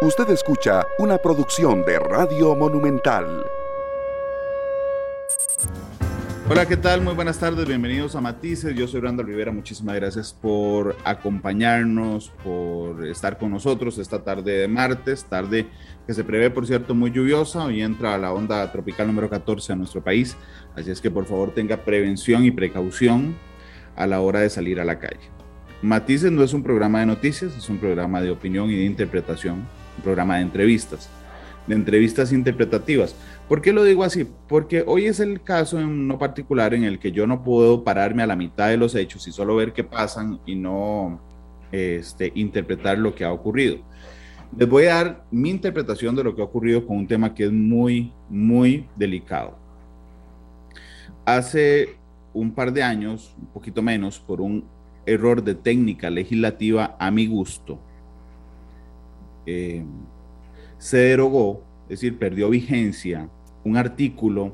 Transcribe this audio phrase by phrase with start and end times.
[0.00, 3.44] Usted escucha una producción de Radio Monumental.
[6.48, 7.02] Hola, ¿qué tal?
[7.02, 8.76] Muy buenas tardes, bienvenidos a Matices.
[8.76, 14.68] Yo soy Randall Rivera, muchísimas gracias por acompañarnos, por estar con nosotros esta tarde de
[14.68, 15.66] martes, tarde
[16.06, 17.64] que se prevé, por cierto, muy lluviosa.
[17.64, 20.36] Hoy entra la onda tropical número 14 a nuestro país,
[20.76, 23.36] así es que por favor tenga prevención y precaución
[23.96, 25.28] a la hora de salir a la calle.
[25.82, 29.66] Matices no es un programa de noticias, es un programa de opinión y de interpretación
[29.98, 31.10] un programa de entrevistas,
[31.66, 33.14] de entrevistas interpretativas.
[33.48, 34.26] ¿Por qué lo digo así?
[34.48, 38.22] Porque hoy es el caso en uno particular en el que yo no puedo pararme
[38.22, 41.20] a la mitad de los hechos y solo ver qué pasan y no
[41.72, 43.78] este, interpretar lo que ha ocurrido.
[44.56, 47.44] Les voy a dar mi interpretación de lo que ha ocurrido con un tema que
[47.44, 49.58] es muy, muy delicado.
[51.26, 51.96] Hace
[52.32, 54.64] un par de años, un poquito menos, por un
[55.04, 57.78] error de técnica legislativa a mi gusto,
[59.50, 59.82] eh,
[60.76, 63.30] se derogó, es decir, perdió vigencia
[63.64, 64.52] un artículo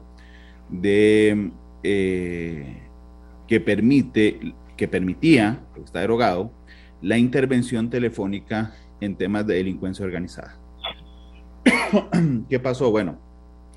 [0.69, 1.51] de,
[1.83, 2.79] eh,
[3.49, 6.53] que permite, que permitía, está derogado,
[7.03, 10.61] la intervención telefónica en temas de delincuencia organizada.
[12.49, 12.93] ¿Qué pasó?
[12.93, 13.19] Bueno,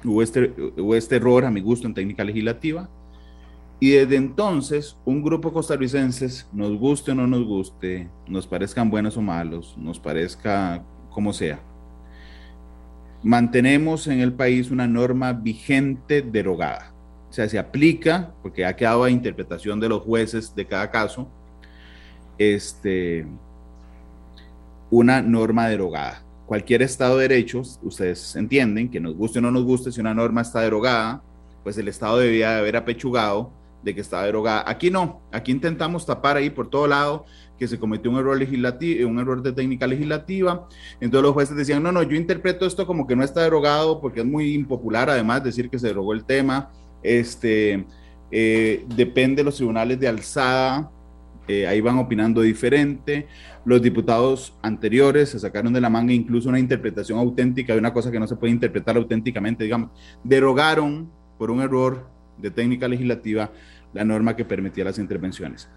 [0.05, 2.88] hubo este, hubo este error a mi gusto en técnica legislativa
[3.80, 9.17] y desde entonces un grupo costarricenses, nos guste o no nos guste, nos parezcan buenos
[9.17, 10.83] o malos, nos parezca
[11.18, 11.60] como sea.
[13.23, 16.94] Mantenemos en el país una norma vigente derogada.
[17.28, 21.28] O sea, se aplica, porque ha quedado a interpretación de los jueces de cada caso,
[22.38, 23.26] este,
[24.92, 26.22] una norma derogada.
[26.45, 30.14] Cualquier Estado de Derecho, ustedes entienden que nos guste o no nos guste, si una
[30.14, 31.23] norma está derogada,
[31.64, 33.52] pues el Estado debía de haber apechugado
[33.82, 34.64] de que estaba derogada.
[34.68, 37.26] Aquí no, aquí intentamos tapar ahí por todo lado
[37.58, 40.67] que se cometió un error legislativo, un error de técnica legislativa.
[41.00, 44.22] Entonces los jueces decían, no, no, yo interpreto esto como que no está derogado porque
[44.22, 46.69] es muy impopular además decir que se derogó el tema.
[47.04, 47.86] Este,
[48.32, 50.92] eh, depende de los tribunales de alzada,
[51.48, 53.27] eh, ahí van opinando diferente.
[53.65, 58.11] Los diputados anteriores se sacaron de la manga incluso una interpretación auténtica de una cosa
[58.11, 59.92] que no se puede interpretar auténticamente, digamos,
[60.23, 63.52] derogaron por un error de técnica legislativa
[63.93, 65.70] la norma que permitía las intervenciones.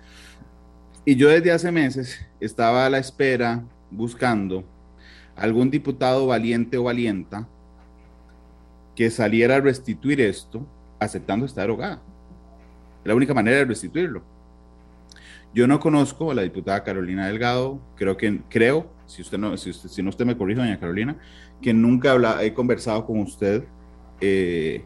[1.04, 4.64] Y yo desde hace meses estaba a la espera, buscando
[5.34, 7.48] algún diputado valiente o valienta
[8.94, 10.66] que saliera a restituir esto,
[10.98, 12.02] aceptando esta derogada.
[13.02, 14.22] La única manera de restituirlo.
[15.54, 19.70] Yo no conozco a la diputada Carolina Delgado, creo que, creo, si usted no, si,
[19.70, 21.16] usted, no usted me corrige, doña Carolina,
[21.62, 23.64] que nunca he conversado con usted.
[24.20, 24.84] Eh,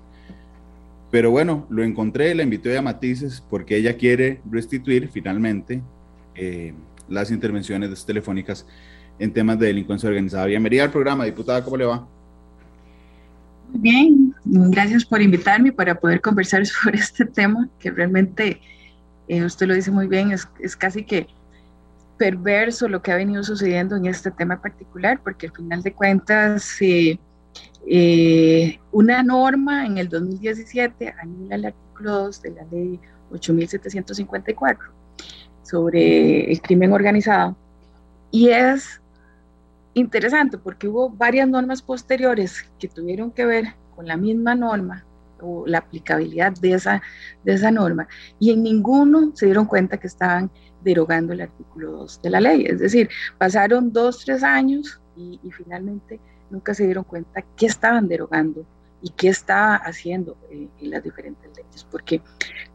[1.10, 5.82] pero bueno, lo encontré, la invité a Matices porque ella quiere restituir finalmente
[6.34, 6.74] eh,
[7.08, 8.66] las intervenciones telefónicas
[9.18, 10.46] en temas de delincuencia organizada.
[10.46, 12.06] Bienvenida al programa, diputada, ¿cómo le va?
[13.70, 18.60] Muy bien, gracias por invitarme para poder conversar sobre este tema que realmente,
[19.28, 21.26] eh, usted lo dice muy bien, es, casi que
[22.18, 26.76] perverso lo que ha venido sucediendo en este tema particular, porque al final de cuentas,
[26.80, 27.18] eh,
[28.92, 35.03] una norma en el 2017 anula el artículo 2 de la ley 8754
[35.64, 37.56] sobre el crimen organizado.
[38.30, 39.00] Y es
[39.94, 45.04] interesante porque hubo varias normas posteriores que tuvieron que ver con la misma norma
[45.40, 47.02] o la aplicabilidad de esa,
[47.44, 48.08] de esa norma
[48.38, 50.50] y en ninguno se dieron cuenta que estaban
[50.82, 52.66] derogando el artículo 2 de la ley.
[52.66, 53.08] Es decir,
[53.38, 56.20] pasaron dos, tres años y, y finalmente
[56.50, 58.66] nunca se dieron cuenta que estaban derogando
[59.04, 61.86] y qué está haciendo eh, en las diferentes leyes.
[61.90, 62.22] Porque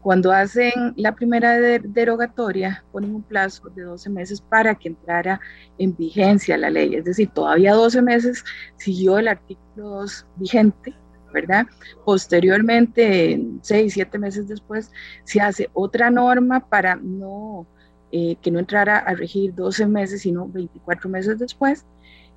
[0.00, 5.40] cuando hacen la primera derogatoria, ponen un plazo de 12 meses para que entrara
[5.76, 6.94] en vigencia la ley.
[6.94, 8.44] Es decir, todavía 12 meses
[8.76, 10.94] siguió el artículo 2 vigente,
[11.32, 11.66] ¿verdad?
[12.04, 14.92] Posteriormente, 6, 7 meses después,
[15.24, 17.66] se hace otra norma para no,
[18.12, 21.84] eh, que no entrara a regir 12 meses, sino 24 meses después.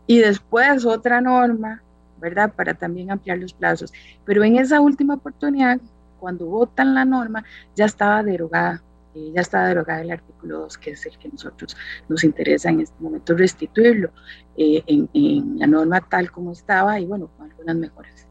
[0.07, 1.83] Y después otra norma
[2.23, 2.53] ¿verdad?
[2.55, 3.91] Para también ampliar los plazos.
[4.23, 5.79] Pero en esa última oportunidad,
[6.19, 7.43] cuando votan la norma,
[7.75, 8.81] ya estaba derogada,
[9.13, 11.75] eh, ya estaba derogada el artículo 2, que es el que nosotros
[12.07, 14.11] nos interesa en este momento restituirlo
[14.55, 18.25] eh, en, la norma tal como estaba y bueno, con algunas mejoras.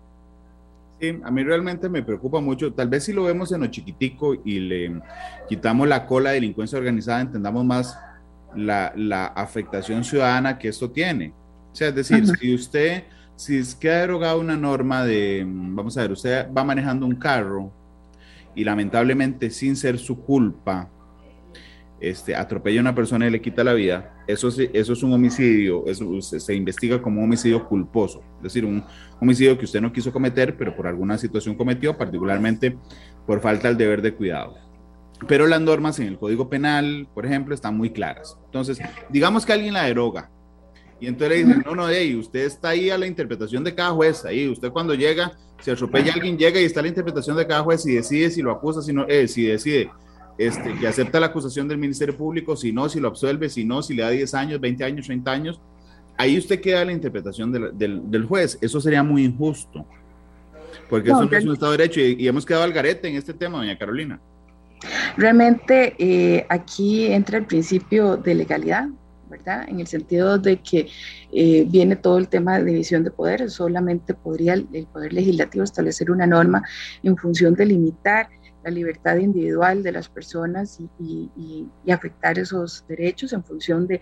[0.98, 4.34] Sí, a mí realmente me preocupa mucho, tal vez si lo vemos en lo chiquitico
[4.42, 5.02] y le
[5.48, 7.98] quitamos la cola de delincuencia organizada, entendamos más
[8.56, 11.34] la, la afectación ciudadana que esto tiene.
[11.72, 13.04] O sea, es decir, si usted
[13.36, 17.16] si es que ha derogado una norma de, vamos a ver, usted va manejando un
[17.16, 17.72] carro
[18.54, 20.90] y lamentablemente sin ser su culpa,
[22.00, 25.86] este, atropella a una persona y le quita la vida, eso, eso es un homicidio,
[25.86, 28.82] eso se, investiga como un homicidio culposo, es decir, un
[29.20, 32.76] homicidio que usted no quiso cometer, pero por alguna situación cometió, particularmente
[33.24, 34.56] por falta del deber de cuidado.
[35.28, 38.36] Pero las normas en el Código Penal, por ejemplo, están muy claras.
[38.46, 40.28] Entonces, digamos que alguien la deroga
[41.02, 43.90] y entonces le dicen, no, no, hey, usted está ahí a la interpretación de cada
[43.90, 47.44] juez, ahí, usted cuando llega, si atropella a alguien, llega y está la interpretación de
[47.44, 49.90] cada juez y decide si lo acusa, si no, eh, si decide
[50.38, 53.82] este, que acepta la acusación del Ministerio Público, si no, si lo absuelve, si no,
[53.82, 55.60] si le da 10 años, 20 años, 30 años,
[56.16, 58.56] ahí usted queda la interpretación del, juez.
[58.60, 59.84] Eso sería muy injusto,
[60.88, 63.34] porque eso no es un Estado de Derecho y, hemos quedado al garete en este
[63.34, 64.20] tema, doña Carolina.
[65.16, 68.86] Realmente eh, aquí entra el principio de legalidad,
[69.32, 69.64] ¿verdad?
[69.66, 70.88] En el sentido de que
[71.32, 76.10] eh, viene todo el tema de división de poderes, solamente podría el, Poder Legislativo establecer
[76.10, 76.62] una norma
[77.02, 78.28] en función de limitar
[78.62, 84.00] la libertad individual de las personas y, afectar esos derechos en función de,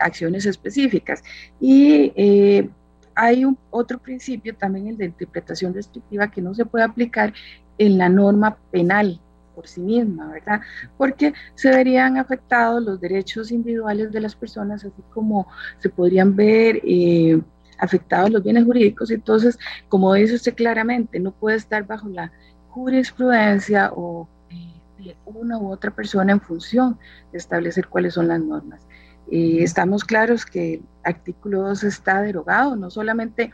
[0.00, 1.22] acciones específicas.
[1.60, 2.70] Y eh,
[3.14, 7.34] hay un, otro principio también, el de interpretación descriptiva, que no se puede aplicar
[7.76, 9.20] en la norma penal
[9.58, 10.60] por sí misma, ¿verdad?
[10.96, 15.48] Porque se verían afectados los derechos individuales de las personas, así como
[15.80, 16.80] se podrían ver...
[16.84, 17.40] Eh,
[17.80, 19.56] afectados los bienes jurídicos, entonces,
[19.88, 22.32] como dice usted claramente, no puede estar bajo la
[22.70, 24.28] jurisprudencia o
[24.98, 26.98] de una u otra persona en función
[27.30, 28.84] de establecer cuáles son las normas.
[29.30, 33.52] Eh, estamos claros que el artículo 2 está derogado, no solamente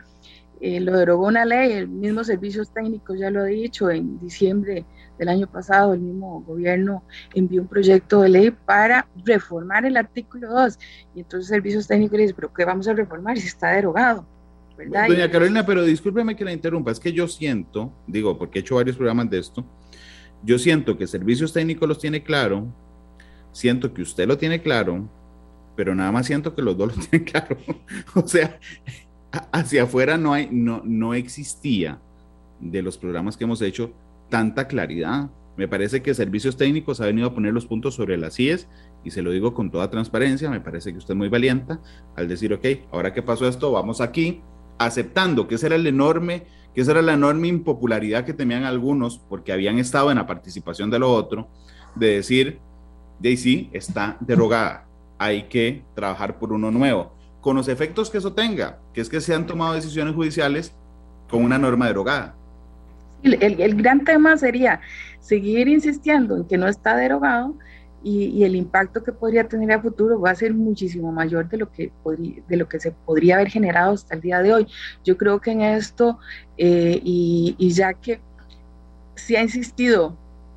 [0.61, 4.85] eh, lo derogó una ley, el mismo Servicios Técnicos ya lo ha dicho, en diciembre
[5.17, 7.03] del año pasado el mismo gobierno
[7.33, 10.77] envió un proyecto de ley para reformar el artículo 2
[11.15, 14.25] y entonces Servicios Técnicos le dice, pero ¿qué vamos a reformar si está derogado?
[14.77, 18.75] Doña Carolina, pero discúlpeme que la interrumpa, es que yo siento, digo, porque he hecho
[18.75, 19.65] varios programas de esto,
[20.43, 22.67] yo siento que servicios técnicos los tiene claro,
[23.51, 25.09] siento que usted lo tiene claro,
[25.75, 27.57] pero nada más siento que los dos lo tienen claro.
[28.15, 28.59] o sea,
[29.51, 31.99] hacia afuera no, hay, no, no existía
[32.59, 33.93] de los programas que hemos hecho
[34.29, 35.29] tanta claridad.
[35.57, 38.67] Me parece que Servicios Técnicos ha venido a poner los puntos sobre las IES
[39.03, 41.77] y se lo digo con toda transparencia, me parece que usted es muy valiente
[42.15, 44.41] al decir, ok, ahora que pasó esto, vamos aquí,
[44.77, 49.19] aceptando que esa era el enorme, que esa era la enorme impopularidad que tenían algunos
[49.19, 51.47] porque habían estado en la participación de lo otro,
[51.95, 52.59] de decir,
[53.19, 54.87] Daisy está derogada,
[55.17, 59.21] hay que trabajar por uno nuevo, con los efectos que eso tenga, que es que
[59.21, 60.75] se han tomado decisiones judiciales
[61.29, 62.35] con una norma derogada.
[63.25, 64.81] El, el gran tema sería
[65.19, 67.55] seguir insistiendo en que no está derogado,
[68.05, 71.71] y, el impacto que podría tener a futuro va a ser muchísimo mayor de lo
[71.71, 71.91] que
[72.47, 74.67] de lo que se podría haber generado hasta el día de hoy.
[75.03, 76.19] Yo creo que en esto,
[76.57, 78.21] eh, y, ya que
[79.15, 80.15] se ha insistido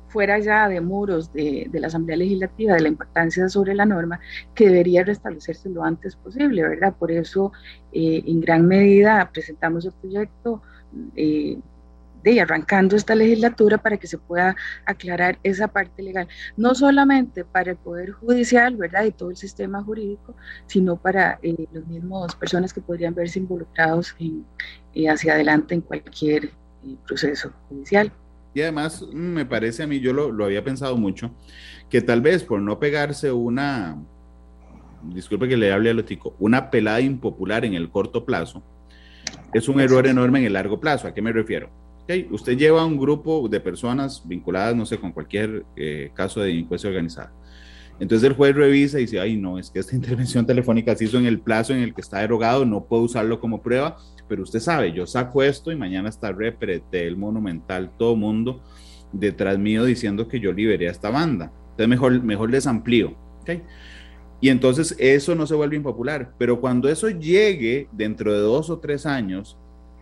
[0.09, 4.19] fuera ya de muros de, la Asamblea Legislativa de la importancia sobre la norma,
[4.53, 6.93] que debería restablecerse lo antes posible, ¿verdad?
[6.99, 7.51] Por eso,
[7.91, 10.61] eh, en gran medida, presentamos el proyecto
[11.15, 11.57] eh,
[12.23, 14.55] de arrancando esta legislatura para que se pueda
[14.85, 16.27] aclarar esa parte legal,
[16.57, 19.05] no solamente para el Poder Judicial, ¿verdad?
[19.05, 20.35] Y todo el sistema jurídico,
[20.67, 24.45] sino para eh, los mismos personas que podrían verse involucrados en,
[24.93, 28.11] eh, hacia adelante en cualquier eh, proceso judicial.
[28.53, 31.31] Y además, me parece a mí, yo lo, lo había pensado mucho,
[31.89, 33.97] que tal vez por no pegarse una,
[35.03, 38.63] disculpe que le hable a lo tico, una pelada impopular en el corto plazo,
[39.53, 41.07] es un error enorme en el largo plazo.
[41.07, 41.69] ¿A qué me refiero?
[42.31, 46.89] Usted lleva un grupo de personas vinculadas, no sé, con cualquier eh, caso de delincuencia
[46.89, 47.33] organizada.
[47.99, 51.17] Entonces el juez revisa y dice, ay, no, es que esta intervención telefónica se hizo
[51.17, 53.97] en el plazo en el que está derogado, no puedo usarlo como prueba,
[54.27, 58.61] pero usted sabe, yo saco esto y mañana está reprete el monumental, todo mundo
[59.11, 61.51] detrás mío diciendo que yo liberé a esta banda.
[61.71, 63.15] Entonces mejor, mejor les amplío.
[63.41, 63.63] ¿okay?
[64.41, 68.79] Y entonces eso no se vuelve impopular, pero cuando eso llegue dentro de dos o
[68.79, 69.57] tres años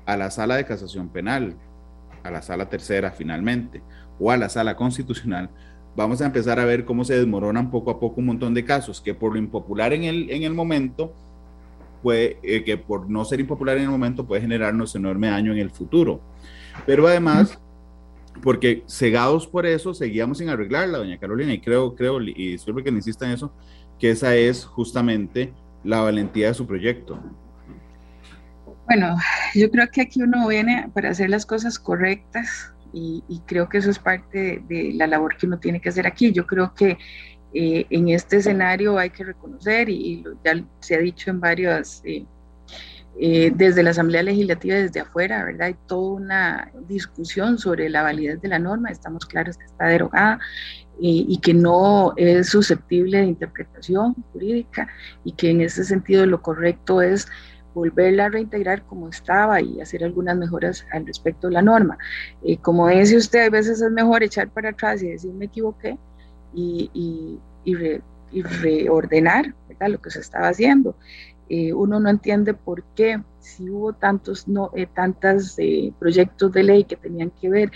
[0.05, 1.55] a la sala de casación penal,
[2.27, 3.81] a la sala tercera finalmente
[4.19, 5.49] o a la sala constitucional,
[5.95, 9.01] vamos a empezar a ver cómo se desmoronan poco a poco un montón de casos
[9.01, 11.13] que por lo impopular en el, en el momento,
[12.03, 15.59] puede, eh, que por no ser impopular en el momento puede generarnos enorme daño en
[15.59, 16.21] el futuro.
[16.85, 17.59] Pero además,
[18.43, 22.91] porque cegados por eso, seguíamos sin arreglarla, doña Carolina, y creo, creo, y disculpe que
[22.91, 23.51] le insista en eso,
[23.99, 25.53] que esa es justamente
[25.83, 27.19] la valentía de su proyecto.
[28.87, 29.17] Bueno,
[29.53, 33.91] yo creo que aquí uno viene para hacer las cosas correctas y, creo que eso
[33.91, 36.31] es parte de, la labor que uno tiene que hacer aquí.
[36.31, 36.97] Yo creo que
[37.53, 42.25] eh, en este escenario hay que reconocer, y, ya se ha dicho en varias, eh,
[43.19, 45.67] eh, desde la Asamblea Legislativa, desde afuera, ¿verdad?
[45.67, 50.39] Hay toda una discusión sobre la validez de la norma, estamos claros que está derogada
[50.99, 54.87] y que no es susceptible de interpretación jurídica
[55.23, 57.27] y que en ese sentido lo correcto es
[57.77, 61.97] volverla a reintegrar como estaba y hacer algunas mejoras al respecto de la norma.
[62.43, 65.97] Eh, como dice usted, a veces es mejor echar para atrás y decir me equivoqué
[66.53, 66.89] y,
[67.63, 67.83] y,
[68.41, 70.95] reordenar lo que se estaba haciendo.
[71.49, 75.55] Eh, uno no entiende por qué, si hubo tantos no, eh, tantos
[75.99, 77.71] proyectos de ley que tenían que ver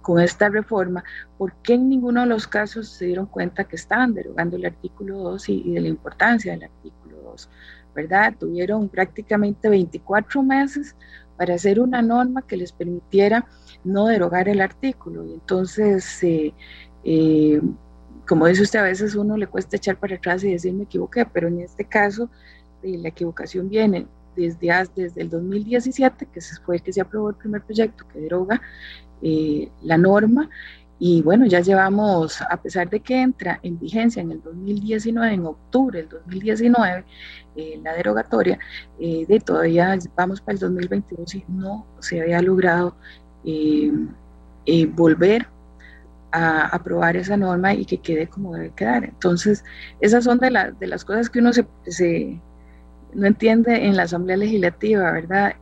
[0.00, 1.04] con esta reforma,
[1.36, 5.18] ¿por qué en ninguno de los casos se dieron cuenta que estaban derogando el artículo
[5.18, 7.48] 2 y, y de la importancia del artículo 2?
[7.94, 8.34] ¿Verdad?
[8.38, 10.94] Tuvieron prácticamente 24 meses
[11.36, 13.46] para hacer una norma que les permitiera
[13.84, 15.26] no derogar el artículo.
[15.26, 16.54] Y entonces, eh,
[17.04, 17.60] eh,
[18.26, 21.26] como dice usted, a veces uno le cuesta echar para atrás y decir me equivoqué,
[21.26, 22.30] pero en este caso
[22.82, 24.06] eh, la equivocación viene
[24.36, 28.60] desde, desde el 2017, que fue el que se aprobó el primer proyecto que deroga
[29.82, 30.50] la norma,
[31.04, 35.46] y bueno, ya llevamos, a pesar de que entra en vigencia en el 2019, en
[35.46, 37.04] octubre del 2019,
[37.56, 38.56] eh, la derogatoria,
[39.00, 42.94] eh, de todavía vamos para el 2022 y no se había logrado
[43.44, 43.90] eh,
[44.94, 45.48] volver
[46.30, 49.02] a aprobar esa norma y que quede como debe quedar.
[49.02, 49.64] Entonces,
[50.00, 52.40] esas son de, de las cosas que uno se, se,
[53.12, 55.56] no entiende en la Asamblea Legislativa, ¿verdad?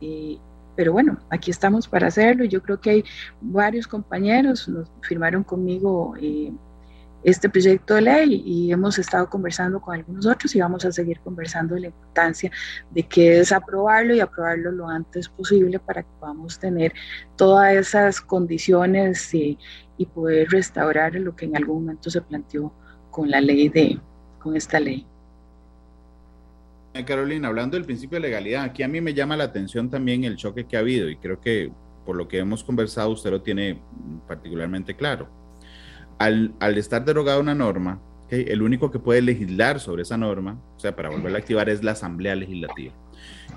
[0.75, 2.45] Pero bueno, aquí estamos para hacerlo.
[2.45, 3.03] Yo creo que hay
[3.41, 6.51] varios compañeros, nos firmaron conmigo eh,
[7.23, 11.19] este proyecto de ley y hemos estado conversando con algunos otros y vamos a seguir
[11.19, 12.51] conversando de la importancia
[12.89, 16.93] de que es aprobarlo y aprobarlo lo antes posible para que podamos tener
[17.35, 19.57] todas esas condiciones eh,
[19.97, 22.73] y poder restaurar lo que en algún momento se planteó
[23.11, 23.99] con la ley de,
[24.39, 25.05] con esta ley.
[27.05, 30.35] Carolina, hablando del principio de legalidad, aquí a mí me llama la atención también el
[30.35, 31.71] choque que ha habido y creo que
[32.05, 33.81] por lo que hemos conversado usted lo tiene
[34.27, 35.29] particularmente claro.
[36.19, 40.95] Al, estar derogada una norma, el único que puede legislar sobre esa norma, o sea,
[40.95, 42.93] para volverla a activar es la Asamblea Legislativa.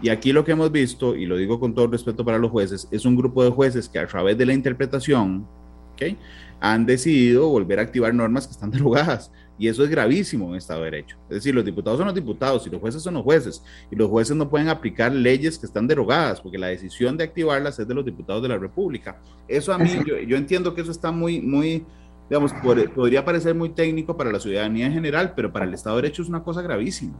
[0.00, 2.88] Y aquí lo que hemos visto, y lo digo con todo respeto para los jueces,
[2.90, 5.46] es un grupo de jueces que a través de la interpretación
[6.60, 9.30] han decidido volver a activar normas que están derogadas.
[9.58, 11.16] Y eso es gravísimo en Estado de Derecho.
[11.28, 13.62] Es decir, los diputados son los diputados y los jueces son los jueces.
[13.90, 17.78] Y los jueces no pueden aplicar leyes que están derogadas, porque la decisión de activarlas
[17.78, 19.18] es de los diputados de la República.
[19.46, 21.84] Eso a mí, yo, entiendo que eso está muy, muy,
[22.28, 22.52] digamos,
[22.94, 26.23] podría parecer muy técnico para la ciudadanía en general, pero para el Estado de Derecho
[26.23, 27.14] es una cosa gravísima.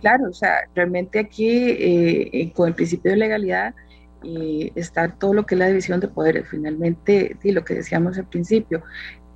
[0.00, 3.74] Claro, o sea, realmente aquí, eh, eh, con el principio de legalidad,
[4.22, 6.46] eh, está todo lo que es la división de poderes.
[6.48, 8.82] Finalmente, y lo que decíamos al principio,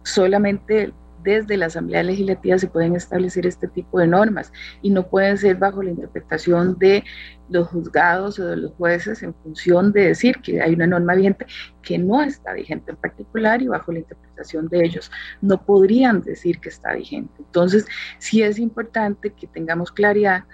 [0.03, 5.37] solamente desde la Asamblea Legislativa se pueden establecer este tipo de normas y no pueden
[5.39, 7.05] ser bajo la interpretación de
[7.49, 11.47] los juzgados o de los jueces en función de decir que hay una norma vigente
[11.83, 15.11] que no está vigente en particular y bajo la interpretación de ellos
[15.41, 17.33] no podrían decir que está vigente.
[17.39, 17.87] Entonces,
[18.19, 20.45] sí es importante que tengamos claridad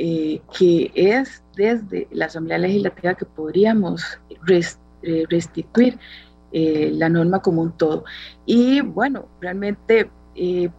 [0.00, 5.98] eh, que es desde la Asamblea Legislativa que podríamos eh, restituir
[6.50, 8.04] eh, la norma como un todo.
[8.46, 10.70] Y bueno, realmente eh,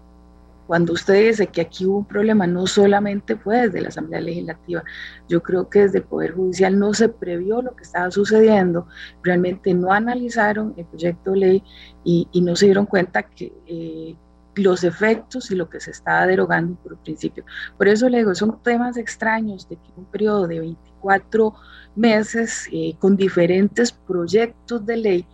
[0.65, 4.83] cuando usted dice que aquí hubo un problema, no solamente fue desde la Asamblea Legislativa,
[5.27, 8.87] yo creo que desde el Poder Judicial no se previó lo que estaba sucediendo,
[9.21, 11.63] realmente no analizaron el proyecto de ley
[12.03, 14.15] y, no se dieron cuenta que eh,
[14.55, 17.45] los efectos y lo que se estaba derogando por principio.
[17.77, 21.53] Por eso le digo, son temas extraños de que un periodo de 24
[21.95, 25.27] meses con diferentes proyectos de ley,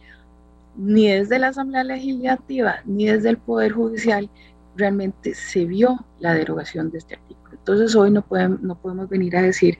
[0.77, 4.29] ni desde la Asamblea Legislativa ni desde el Poder Judicial
[4.75, 7.53] realmente se vio la derogación de este artículo.
[7.53, 9.77] Entonces hoy no, podemos, no podemos venir a decir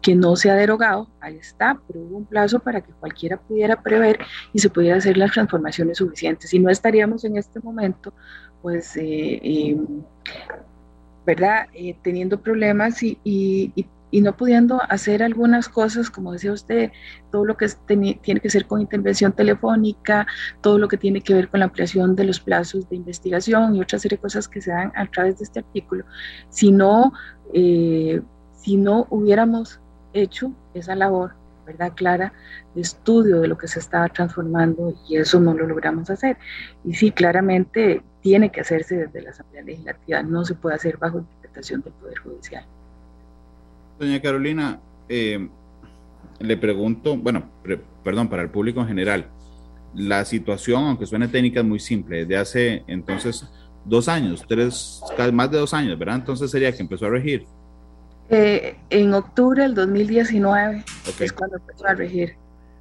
[0.00, 3.82] que no se ha derogado, ahí está, pero hubo un plazo para que cualquiera pudiera
[3.82, 4.18] prever
[4.52, 6.52] y se pudiera hacer las transformaciones suficientes.
[6.54, 8.14] Y no estaríamos en este momento,
[8.62, 9.76] pues, eh, eh,
[11.26, 13.86] ¿verdad?, eh, teniendo problemas y, y
[14.20, 16.90] no pudiendo hacer algunas cosas, como decía usted,
[17.30, 20.26] todo lo que tiene que ser con intervención telefónica,
[20.60, 23.80] todo lo que tiene que ver con la ampliación de los plazos de investigación y
[23.80, 26.04] otra serie de cosas que se dan a través de este artículo,
[26.48, 27.12] si no,
[27.54, 28.20] eh,
[28.56, 29.80] si no hubiéramos
[30.12, 31.34] hecho esa labor,
[31.66, 31.92] ¿verdad?
[31.94, 32.32] Clara,
[32.74, 36.36] de estudio de lo que se estaba transformando y eso no lo logramos hacer.
[36.84, 41.18] Y sí, claramente tiene que hacerse desde la Asamblea Legislativa, no se puede hacer bajo
[41.18, 42.66] interpretación del Poder Judicial.
[44.00, 44.80] Doña Carolina,
[45.10, 45.46] eh,
[46.38, 47.50] le pregunto, bueno,
[48.02, 49.26] perdón, para el público en general,
[49.94, 52.20] la situación, aunque suene técnica, es muy simple.
[52.24, 53.46] Desde hace entonces
[53.84, 55.02] dos años, tres,
[55.34, 56.16] más de dos años, ¿verdad?
[56.16, 57.44] Entonces sería que empezó a regir.
[58.30, 60.82] Eh, en octubre del 2019
[61.20, 62.36] es cuando empezó a regir.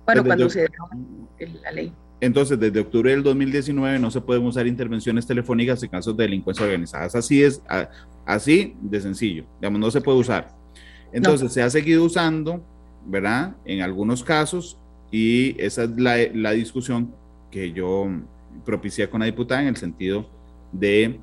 [0.06, 1.92] Bueno, cuando se dio la ley.
[2.22, 6.66] Entonces, desde octubre del 2019 no se pueden usar intervenciones telefónicas en casos de delincuencia
[6.66, 7.10] organizada.
[7.14, 7.62] Así es,
[8.26, 9.46] así de sencillo.
[9.60, 10.59] Digamos, no se puede usar.
[11.12, 12.64] Entonces, se ha seguido usando,
[13.06, 13.56] ¿verdad?
[13.66, 14.78] En algunos casos,
[15.12, 17.14] y esa es la, la discusión
[17.52, 18.08] que yo
[18.66, 20.30] propicié con la diputada en el sentido
[20.72, 21.20] de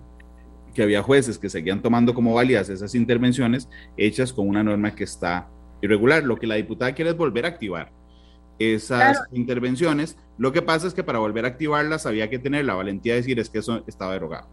[0.74, 5.04] que había jueces que seguían tomando como válidas esas intervenciones hechas con una norma que
[5.04, 5.48] está
[5.80, 6.22] irregular.
[6.24, 7.92] Lo que la diputada quiere es volver a activar
[8.58, 10.18] esas intervenciones.
[10.38, 13.20] Lo que pasa es que para volver a activarlas había que tener la valentía de
[13.20, 14.48] decir es que eso estaba derogado.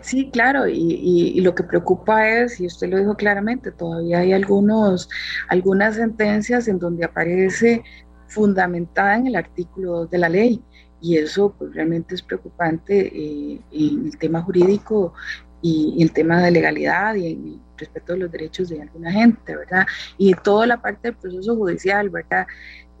[0.00, 5.08] Sí, claro, y, lo que preocupa es, y usted lo dijo claramente, todavía hay algunos,
[5.48, 7.82] algunas sentencias en donde aparece
[8.28, 10.62] fundamentada en el artículo 2 de la ley
[11.00, 15.14] y eso pues, realmente es preocupante eh, en el tema jurídico
[15.62, 19.56] y, el tema de legalidad y en el respeto de los derechos de alguna gente,
[19.56, 19.86] ¿verdad?
[20.18, 22.46] Y toda la parte del proceso judicial, ¿verdad?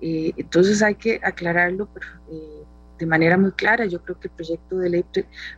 [0.00, 1.88] Eh, entonces hay que aclararlo
[2.30, 2.64] eh,
[3.00, 3.86] de manera muy clara.
[3.86, 5.04] Yo creo que el proyecto de ley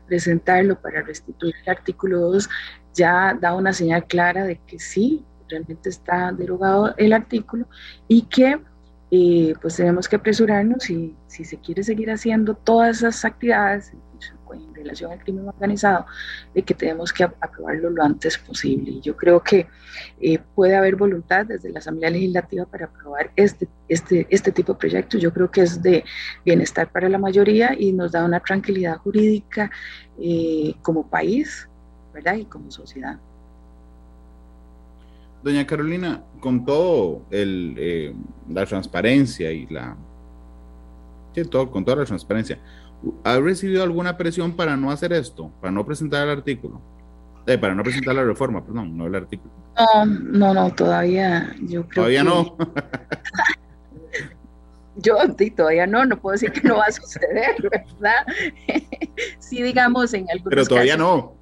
[0.07, 2.49] presentarlo para restituir el artículo 2
[2.95, 7.67] ya da una señal clara de que sí, realmente está derogado el artículo
[8.09, 8.59] y que
[9.15, 13.93] y pues tenemos que apresurarnos y si se quiere seguir haciendo todas esas actividades
[14.55, 16.07] en relación al crimen organizado,
[16.55, 18.91] de que tenemos que aprobarlo lo antes posible.
[18.91, 19.67] Y yo creo que
[20.21, 24.79] eh, puede haber voluntad desde la Asamblea Legislativa para aprobar este, este, este tipo de
[24.79, 25.21] proyectos.
[25.21, 26.05] Yo creo que es de
[26.45, 29.71] bienestar para la mayoría y nos da una tranquilidad jurídica
[30.19, 31.69] eh, como país,
[32.13, 32.37] ¿verdad?
[32.37, 33.19] Y como sociedad.
[35.43, 38.15] Doña Carolina, con todo el, eh,
[38.49, 39.97] la transparencia y la...
[41.35, 42.59] Sí, todo, con toda la transparencia,
[43.25, 46.81] ¿ha recibido alguna presión para no hacer esto, para no presentar el artículo?
[47.47, 49.53] Eh, para no presentar la reforma, perdón, no el artículo.
[49.77, 52.57] No, no, no, todavía yo creo Todavía no.
[54.97, 58.27] yo sí, todavía no, no puedo decir que no va a suceder, ¿verdad?
[59.39, 61.35] sí, digamos en algunos Pero todavía no.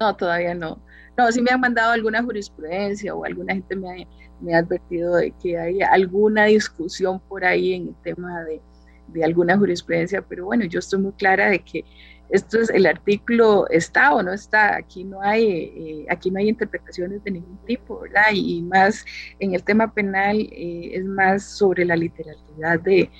[0.00, 0.78] No, todavía no.
[1.18, 4.06] No, sí me han mandado alguna jurisprudencia o alguna gente me ha,
[4.40, 8.60] me ha advertido de que hay alguna discusión por ahí en el tema de,
[9.08, 11.84] de, alguna jurisprudencia, pero bueno, yo estoy muy clara de que
[12.28, 16.48] esto es el artículo está o no está, aquí no hay, eh, aquí no hay
[16.48, 18.32] interpretaciones de ningún tipo, ¿verdad?
[18.32, 19.04] Y, más
[19.38, 23.10] en el tema penal eh, es más sobre la literalidad de,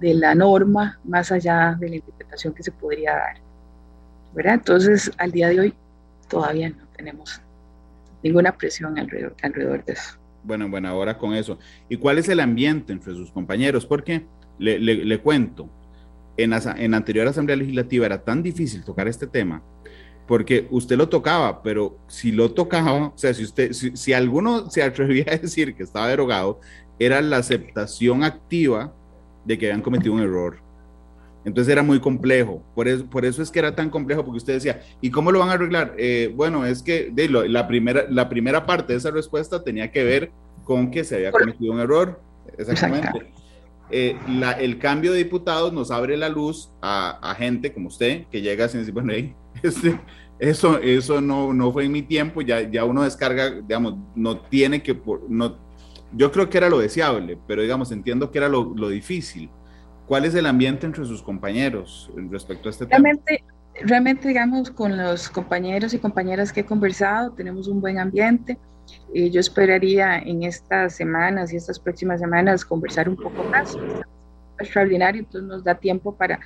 [0.00, 3.36] de la norma, más allá de la interpretación que se podría dar,
[4.34, 4.54] ¿verdad?
[4.54, 5.74] Entonces, al día de hoy
[6.28, 7.40] todavía no tenemos
[8.22, 10.18] ninguna presión alrededor, alrededor de eso.
[10.42, 11.58] Bueno, bueno, ahora con eso.
[11.88, 13.84] ¿Y cuál es el ambiente entre sus compañeros?
[13.84, 14.26] Porque
[14.58, 15.68] le, le, cuento,
[16.36, 19.62] en la, en la anterior Asamblea Legislativa era tan difícil tocar este tema
[20.26, 24.68] porque usted lo tocaba, pero si lo tocaba, o sea, si usted, si, si, alguno
[24.70, 26.60] se atrevía a decir que estaba derogado,
[26.98, 28.92] era la aceptación activa
[29.44, 30.58] de que habían cometido un error.
[31.44, 32.60] Entonces era muy complejo.
[32.74, 35.38] Por eso, por eso es que era tan complejo, porque usted decía, ¿y cómo lo
[35.38, 35.94] van a arreglar?
[35.96, 40.02] Eh, bueno, es que de la, primera, la primera parte de esa respuesta tenía que
[40.02, 40.32] ver
[40.64, 42.20] con que se había cometido un error.
[42.58, 43.32] Exactamente.
[43.90, 44.16] Eh,
[44.58, 48.80] el cambio de diputados nos abre la luz a, gente como usted, que llega sin
[48.80, 49.12] decir, bueno,
[49.62, 50.00] este,
[50.38, 54.82] eso, eso no, no fue en mi tiempo, ya, ya uno descarga, digamos, no tiene
[54.82, 55.56] que, no,
[56.12, 59.50] yo creo que era lo deseable, pero digamos, entiendo que era lo, lo difícil.
[60.06, 63.88] ¿Cuál es el ambiente entre sus compañeros respecto a este realmente, tema?
[63.88, 68.56] Realmente, digamos, con los compañeros y compañeras que he conversado, tenemos un buen ambiente.
[69.12, 73.76] Y yo esperaría en estas semanas y estas próximas semanas conversar un poco más.
[74.58, 76.40] extraordinario, entonces nos da tiempo para,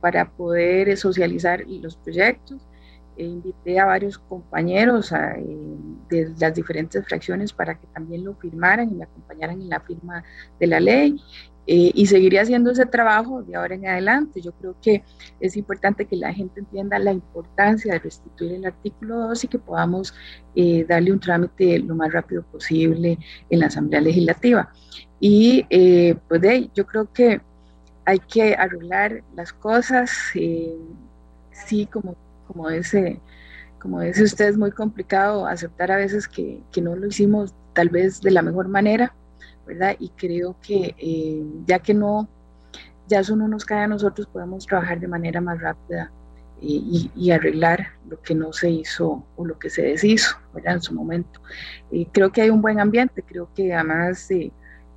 [0.00, 2.60] para poder socializar los proyectos.
[3.16, 5.16] E invité a varios compañeros eh,
[6.08, 10.24] de las diferentes fracciones para que también lo firmaran y me acompañaran en la firma
[10.58, 11.16] de la ley.
[11.66, 14.40] Eh, y seguiré haciendo ese trabajo de ahora en adelante.
[14.40, 15.02] Yo creo que
[15.40, 19.58] es importante que la gente entienda la importancia de restituir el artículo 2 y que
[19.58, 20.14] podamos
[20.54, 24.70] eh, darle un trámite lo más rápido posible en la Asamblea Legislativa.
[25.20, 27.40] Y eh, pues de ahí, yo creo que
[28.04, 30.10] hay que arreglar las cosas.
[30.32, 33.20] sí, como, como, dice,
[33.80, 37.88] como dice usted, es muy complicado aceptar a veces que, que no lo hicimos tal
[37.88, 39.14] vez de la mejor manera
[39.98, 42.28] Y creo que eh, ya que no,
[43.08, 46.10] ya eso no nos cae a nosotros, podemos trabajar de manera más rápida
[46.60, 50.36] y, y, arreglar lo que no se hizo o lo que se deshizo.
[50.64, 51.40] En su momento.
[51.90, 54.50] Eh, creo que hay un buen ambiente, creo que además eh,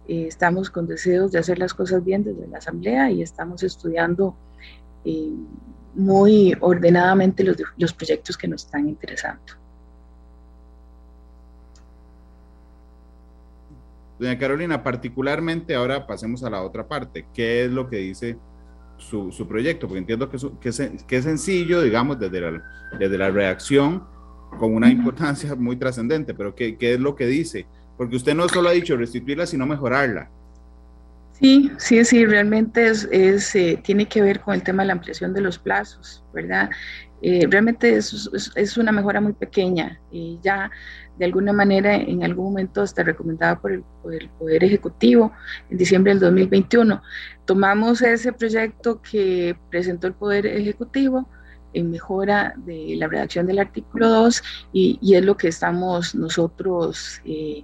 [0.07, 4.35] estamos con deseos de hacer las cosas bien desde la Asamblea y estamos estudiando
[5.95, 7.45] muy ordenadamente
[7.77, 9.41] los proyectos que nos están interesando.
[14.19, 17.25] Doña Carolina, particularmente ahora pasemos a la otra parte.
[17.33, 18.37] ¿Qué es lo que dice
[18.97, 19.87] su, su proyecto?
[19.87, 22.63] Porque entiendo que, que, es, que, es, sencillo, digamos, desde la,
[22.97, 24.03] desde la reacción,
[24.59, 27.67] con una importancia muy trascendente, pero ¿qué, ¿qué, es lo que dice?
[27.95, 30.29] Porque usted no solo ha dicho restituirla, sino mejorarla.
[31.39, 34.93] Sí, sí, sí, realmente es, es eh, tiene que ver con el tema de la
[34.93, 36.71] ampliación de los plazos, ¿verdad?
[37.21, 40.71] Eh, realmente es, es, es, una mejora muy pequeña y ya
[41.17, 45.31] de alguna manera en algún momento está recomendada por el, por el, Poder Ejecutivo
[45.69, 47.01] en diciembre del 2021.
[47.45, 51.27] Tomamos ese proyecto que presentó el Poder Ejecutivo
[51.73, 57.21] en mejora de la redacción del artículo 2 y, y es lo que estamos nosotros
[57.25, 57.63] eh,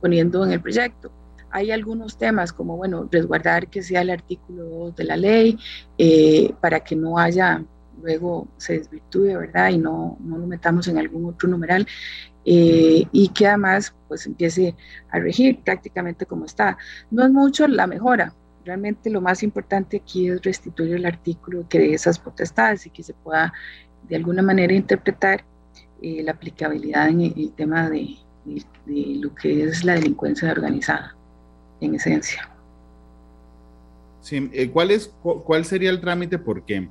[0.00, 1.10] poniendo en el proyecto.
[1.50, 5.58] Hay algunos temas como, bueno, resguardar que sea el artículo 2 de la ley
[5.96, 7.64] eh, para que no haya
[8.02, 9.70] luego se desvirtúe, ¿verdad?
[9.70, 11.86] Y no, no lo metamos en algún otro numeral
[12.50, 14.74] eh, y que además pues empiece
[15.10, 16.78] a regir prácticamente como está.
[17.10, 18.34] No es mucho la mejora,
[18.64, 23.02] realmente lo más importante aquí es restituir el artículo que de esas potestades y que
[23.02, 23.52] se pueda
[24.08, 25.44] de alguna manera interpretar
[26.00, 31.14] eh, la aplicabilidad en el, tema de, de, de, lo que es la delincuencia organizada,
[31.82, 32.48] en esencia.
[34.22, 36.38] Sí, eh, ¿cuál, es, ¿Cuál sería el trámite?
[36.38, 36.88] Porque,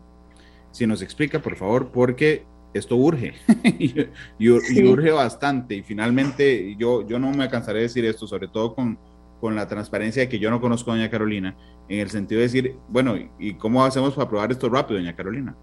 [0.71, 2.45] si nos explica, por favor, porque
[2.77, 4.79] esto urge y, y, sí.
[4.79, 5.75] y, urge bastante.
[5.75, 8.97] Y finalmente, yo, yo no me cansaré de decir esto, sobre todo con
[9.39, 11.55] con la transparencia de que yo no conozco a doña Carolina,
[11.89, 15.55] en el sentido de decir, bueno, ¿y cómo hacemos para aprobar esto rápido, doña Carolina?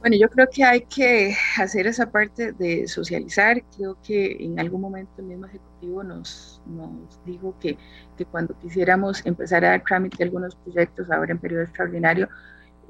[0.00, 3.62] Bueno, yo creo que hay que hacer esa parte de socializar.
[3.76, 6.90] Creo que en algún momento el mismo Ejecutivo nos, nos
[7.24, 7.76] dijo que,
[8.16, 12.28] que cuando quisiéramos empezar a dar trámite a algunos proyectos ahora en periodo extraordinario,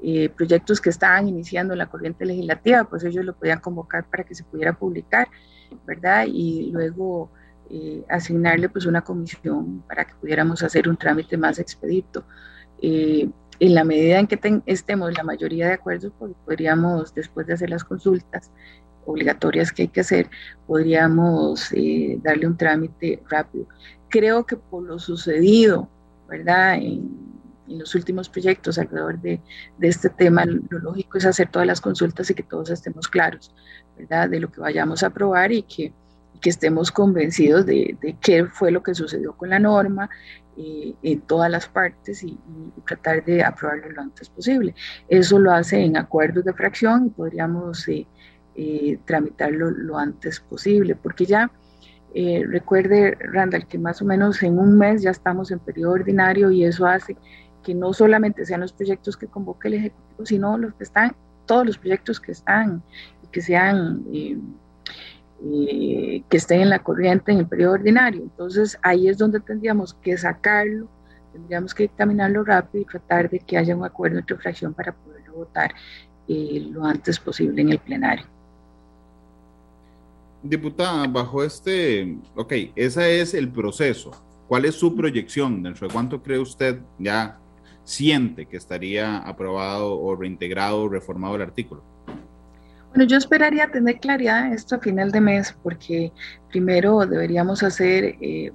[0.03, 4.23] eh, proyectos que estaban iniciando en la corriente legislativa, pues ellos lo podían convocar para
[4.23, 5.27] que se pudiera publicar,
[5.85, 6.25] ¿verdad?
[6.27, 7.31] Y luego
[7.69, 12.23] eh, asignarle pues una comisión para que pudiéramos hacer un trámite más expedito.
[12.81, 13.29] Eh,
[13.59, 17.69] en la medida en que estemos la mayoría de acuerdo, pues podríamos, después de hacer
[17.69, 18.51] las consultas
[19.05, 20.29] obligatorias que hay que hacer,
[20.65, 23.65] podríamos eh, darle un trámite rápido.
[24.09, 25.89] Creo que por lo sucedido,
[26.29, 26.75] ¿verdad?
[26.75, 27.09] En,
[27.67, 29.41] en los últimos proyectos alrededor de,
[29.77, 33.53] de, este tema, lo lógico es hacer todas las consultas y que todos estemos claros,
[33.97, 34.29] ¿verdad?
[34.29, 35.93] De lo que vayamos a aprobar y que,
[36.41, 40.09] que estemos convencidos de, de, qué fue lo que sucedió con la norma
[40.55, 44.73] eh, en todas las partes y, y, tratar de aprobarlo lo antes posible.
[45.07, 48.07] Eso lo hace en acuerdos de fracción y podríamos eh,
[48.55, 51.51] eh, tramitarlo lo antes posible, porque ya
[52.13, 56.49] eh, recuerde, Randall, que más o menos en un mes ya estamos en periodo ordinario
[56.49, 57.15] y eso hace
[57.67, 61.13] que no solamente sean los proyectos que convoque el Ejecutivo, sino los que están,
[61.45, 62.81] todos los proyectos que están
[63.29, 64.39] que sean eh,
[66.29, 68.21] que estén en la corriente en el periodo ordinario.
[68.21, 70.87] Entonces ahí es donde tendríamos que sacarlo,
[71.33, 75.33] tendríamos que dictaminarlo rápido y tratar de que haya un acuerdo entre fracción para poderlo
[75.33, 75.73] votar
[76.29, 78.25] eh, lo antes posible en el plenario.
[80.41, 84.11] Diputada, bajo este, ok, ese es el proceso.
[84.47, 85.61] ¿Cuál es su proyección?
[85.61, 87.37] ¿Dentro de cuánto cree usted ya
[87.87, 91.81] siente que estaría aprobado o reintegrado o reformado el artículo?
[92.89, 96.11] Bueno, yo esperaría tener claridad esto a final de mes, porque
[96.49, 98.51] primero deberíamos hacer, eh,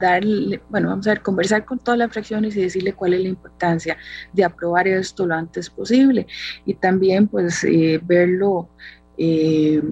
[0.00, 3.28] darle, bueno, vamos a ver, conversar con todas las fracciones y decirle cuál es la
[3.28, 3.98] importancia
[4.32, 6.26] de aprobar esto lo antes posible.
[6.64, 8.70] Y también, pues, eh, verlo,
[9.18, 9.82] eh,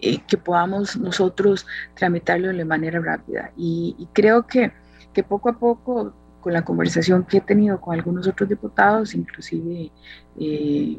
[0.00, 3.52] que podamos nosotros tramitarlo de manera rápida.
[3.56, 4.72] Y, y creo que,
[5.12, 9.90] que poco a poco con la conversación que he tenido con algunos otros diputados, inclusive
[10.38, 10.96] eh,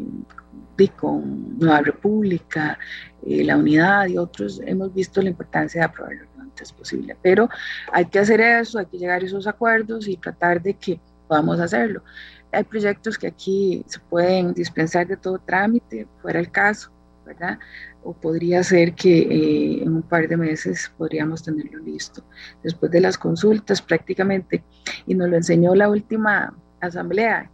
[0.89, 2.77] con Nueva República,
[3.25, 7.15] eh, la Unidad y otros, hemos visto la importancia de aprobarlo lo antes posible.
[7.21, 7.49] Pero
[7.91, 11.59] hay que hacer eso, hay que llegar a esos acuerdos y tratar de que podamos
[11.59, 12.03] hacerlo.
[12.51, 16.91] Hay proyectos que aquí se pueden dispensar de todo trámite, fuera el caso,
[17.31, 17.59] ¿verdad?
[18.03, 22.23] O podría ser que eh, en un par de meses podríamos tenerlo listo.
[22.63, 24.63] Después de las consultas prácticamente,
[25.07, 27.49] y nos lo enseñó la última asamblea,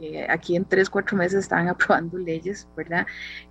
[0.00, 3.06] eh, aquí en tres, cuatro meses estaban aprobando leyes, ¿verdad?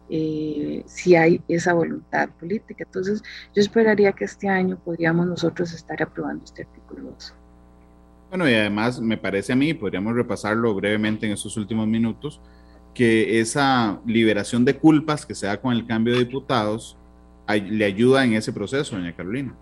[0.09, 2.83] Eh, si hay esa voluntad política.
[2.83, 3.23] Entonces,
[3.55, 7.33] yo esperaría que este año podríamos nosotros estar aprobando este artículo 2.
[8.29, 12.41] Bueno, y además me parece a mí, podríamos repasarlo brevemente en estos últimos minutos,
[12.93, 16.97] que esa liberación de culpas que se da con el cambio de diputados
[17.47, 19.53] le ayuda en ese proceso, doña Carolina.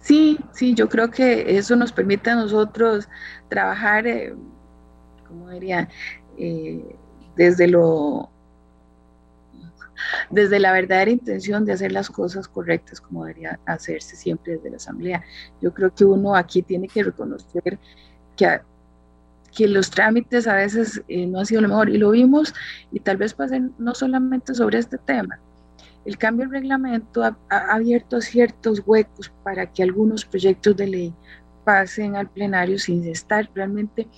[0.00, 3.08] Sí, sí, yo creo que eso nos permite a nosotros
[3.48, 4.34] trabajar eh,
[5.32, 5.88] como diría,
[6.36, 6.94] eh,
[7.36, 8.28] desde lo
[10.30, 14.76] desde la verdadera intención de hacer las cosas correctas como debería hacerse siempre desde la
[14.76, 15.22] Asamblea.
[15.60, 17.78] Yo creo que uno aquí tiene que reconocer
[18.36, 18.60] que,
[19.54, 22.54] que los trámites a veces eh, no han sido lo mejor y lo vimos
[22.90, 25.38] y tal vez pasen no solamente sobre este tema.
[26.04, 31.14] El cambio del reglamento ha, ha abierto ciertos huecos para que algunos proyectos de ley
[31.64, 34.08] pasen al plenario sin estar realmente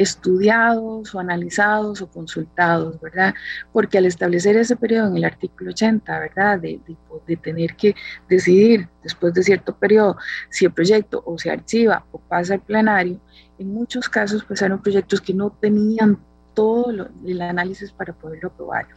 [0.00, 3.34] estudiados o analizados o consultados, ¿verdad?
[3.70, 6.58] Porque al establecer ese periodo en el artículo 80, ¿verdad?
[6.58, 6.80] De,
[7.26, 7.94] de, tener que
[8.28, 10.16] decidir después de cierto periodo
[10.48, 13.20] si el proyecto o se archiva o pasa al plenario,
[13.58, 16.18] en muchos casos pues eran proyectos que no tenían
[16.54, 16.90] todo
[17.26, 18.88] el análisis para poderlo aprobar.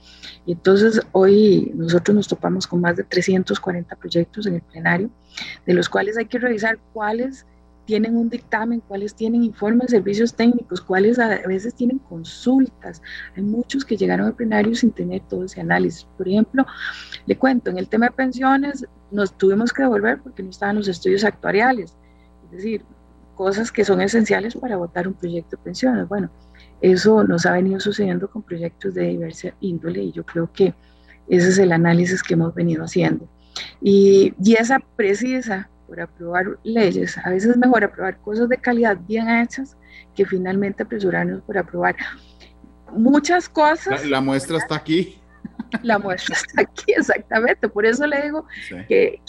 [0.45, 5.09] Y entonces hoy nosotros nos topamos con más de 340 proyectos en el plenario,
[5.65, 7.45] de los cuales hay que revisar cuáles
[7.85, 13.01] tienen un dictamen, cuáles tienen informes servicios técnicos, cuáles a veces tienen consultas.
[13.35, 16.07] Hay muchos que llegaron al plenario sin tener todo ese análisis.
[16.17, 16.65] Por ejemplo,
[17.25, 20.87] le cuento, en el tema de pensiones nos tuvimos que devolver porque no estaban los
[20.87, 21.95] estudios actuariales,
[22.45, 22.85] es decir,
[23.35, 26.07] cosas que son esenciales para votar un proyecto de pensiones.
[26.07, 26.29] Bueno,
[26.81, 30.73] eso nos ha venido sucediendo con proyectos de diversa índole y yo creo que
[31.27, 33.27] ese es el análisis que hemos venido haciendo.
[33.81, 37.17] Y, y esa precisa por aprobar leyes.
[37.17, 39.77] A veces es mejor aprobar cosas de calidad bien hechas
[40.15, 41.95] que finalmente apresurarnos por aprobar
[42.91, 44.05] muchas cosas.
[44.05, 45.19] La, muestra está aquí.
[45.81, 47.67] La muestra está aquí, exactamente.
[47.67, 48.45] Por eso le digo
[48.87, 49.21] que,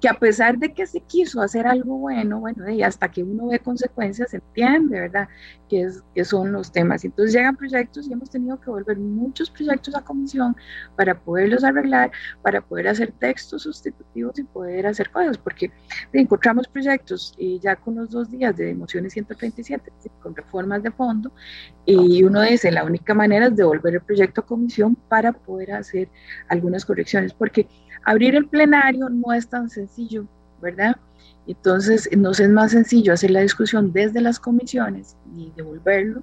[0.00, 3.48] que, a, pesar de que se quiso hacer algo bueno, bueno, y hasta que uno
[3.48, 5.28] ve consecuencias, se entiende, ¿verdad?
[5.68, 7.04] Que, es, que son los temas.
[7.04, 10.56] Entonces llegan proyectos y hemos tenido que volver muchos proyectos a comisión
[10.96, 12.10] para poderlos arreglar,
[12.42, 15.70] para poder hacer textos sustitutivos y poder hacer cosas, porque
[16.12, 21.32] encontramos proyectos y ya con los dos días de mociones 137, con reformas de fondo,
[21.84, 26.08] y uno dice, la única manera es devolver el proyecto a comisión para poder hacer
[26.48, 27.68] algunas correcciones, porque
[28.04, 30.26] abrir el plenario no es tan sencillo,
[30.60, 30.96] ¿verdad?
[31.46, 36.22] Entonces, nos es más sencillo hacer la discusión desde las comisiones y devolverlo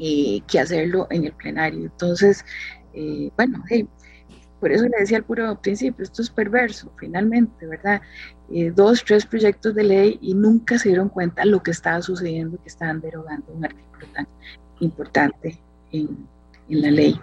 [0.00, 1.82] eh, que hacerlo en el plenario.
[1.82, 2.44] Entonces,
[2.94, 3.62] eh, bueno,
[4.60, 8.00] por eso le decía al puro principio, esto es perverso, finalmente, ¿verdad?
[8.50, 12.62] Eh, dos, tres proyectos de ley y nunca se dieron cuenta lo que estaba sucediendo,
[12.62, 14.28] que estaban derogando un artículo tan
[14.78, 15.58] importante
[15.90, 16.28] en,
[16.68, 17.20] en la ley.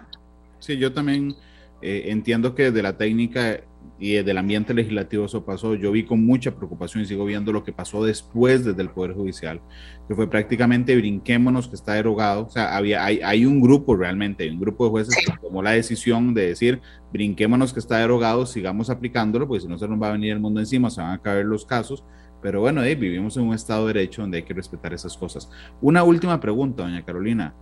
[0.60, 1.34] Sí, yo también
[1.82, 3.60] entiendo que de la técnica
[4.00, 5.74] y del ambiente legislativo eso pasó.
[5.74, 9.12] Yo vi con mucha preocupación y sigo viendo lo que pasó después desde el Poder
[9.12, 9.60] Judicial,
[10.08, 12.46] que fue prácticamente brinquémonos que está derogado.
[12.46, 15.72] O sea, había, hay, hay un grupo realmente, un grupo de jueces que tomó la
[15.72, 16.80] decisión de decir,
[17.12, 20.40] brinquémonos que está derogado, sigamos aplicándolo, porque si no se nos va a venir el
[20.40, 22.02] mundo encima, se van a caer los casos.
[22.40, 25.50] Pero bueno, eh, vivimos en un Estado de Derecho donde hay que respetar esas cosas.
[25.82, 27.54] Una última pregunta, doña Carolina.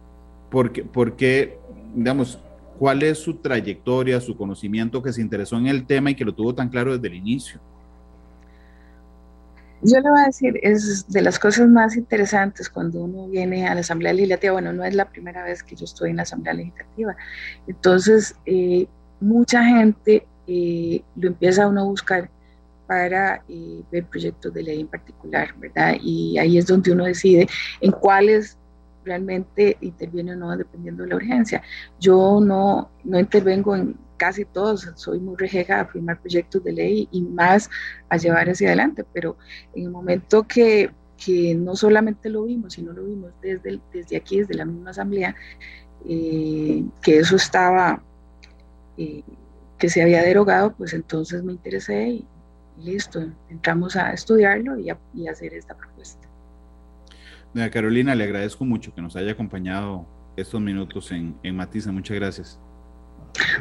[0.51, 1.59] ¿Por qué, por qué
[1.95, 2.39] digamos,
[2.79, 6.35] cuál es su trayectoria, su conocimiento que se interesó en el tema y que lo
[6.35, 7.61] tuvo tan claro desde el inicio.
[9.81, 13.75] Yo le voy a decir, es de las cosas más interesantes cuando uno viene a
[13.75, 14.53] la Asamblea Legislativa.
[14.53, 17.17] Bueno, no es la primera vez que yo estoy en la Asamblea Legislativa.
[17.67, 18.89] Entonces, eh,
[19.21, 22.29] mucha gente eh, lo empieza uno a buscar
[22.89, 25.95] para eh, ver proyectos de ley en particular, ¿verdad?
[26.03, 27.47] Y ahí es donde uno decide
[27.81, 28.59] en cuáles
[29.09, 31.63] realmente interviene o no dependiendo de la urgencia.
[31.99, 37.09] Yo no, no intervengo en casi todos, soy muy rejeja a firmar proyectos de ley
[37.11, 37.71] y más
[38.11, 39.37] a llevar hacia adelante, pero
[39.75, 44.41] en el momento que, que no solamente lo vimos, sino lo vimos desde, desde aquí,
[44.41, 45.35] desde la misma asamblea,
[46.07, 48.03] eh, que eso estaba,
[48.99, 49.23] eh,
[49.79, 52.27] que se había derogado, pues entonces me interesé y,
[52.83, 54.99] listo, entramos a estudiarlo y a
[55.31, 56.29] hacer esta propuesta.
[57.55, 60.07] Doña Carolina, le agradezco mucho que nos haya acompañado
[60.37, 61.91] estos minutos en, en Matiza.
[61.93, 62.61] Muchas gracias.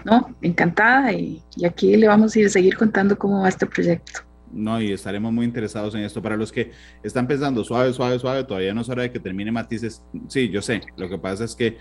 [0.06, 4.22] No, encantada y, aquí le vamos a ir a seguir contando cómo va este proyecto.
[4.52, 6.22] No, y estaremos muy interesados en esto.
[6.22, 6.72] Para los que
[7.04, 10.04] están pensando suave, suave, suave, todavía no es hora de que termine Matices.
[10.30, 10.82] Sí, yo sé.
[10.96, 11.78] Lo que pasa es que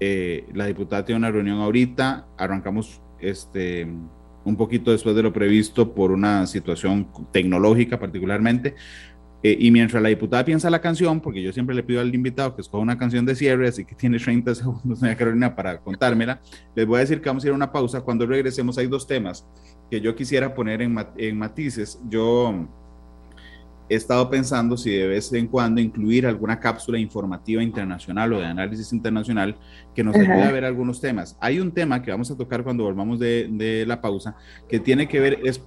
[0.00, 2.26] eh, la diputada tiene una reunión ahorita.
[2.38, 3.86] Arrancamos este
[4.46, 8.76] un poquito después de lo previsto por una situación tecnológica particularmente,
[9.46, 12.56] eh, y mientras la diputada piensa la canción, porque yo siempre le pido al invitado
[12.56, 16.40] que escoja una canción de cierre, así que tiene 30 segundos, doña Carolina, para contármela,
[16.74, 18.00] les voy a decir que vamos a ir a una pausa.
[18.00, 19.46] Cuando regresemos hay dos temas
[19.88, 22.00] que yo quisiera poner en, en matices.
[22.08, 22.66] Yo
[23.88, 28.46] he estado pensando si de vez en cuando incluir alguna cápsula informativa internacional o de
[28.46, 29.56] análisis internacional
[29.94, 31.36] que nos ayude a ver algunos temas.
[31.40, 34.34] Hay un tema que vamos a tocar cuando volvamos de, de la pausa
[34.68, 35.64] que tiene que ver, es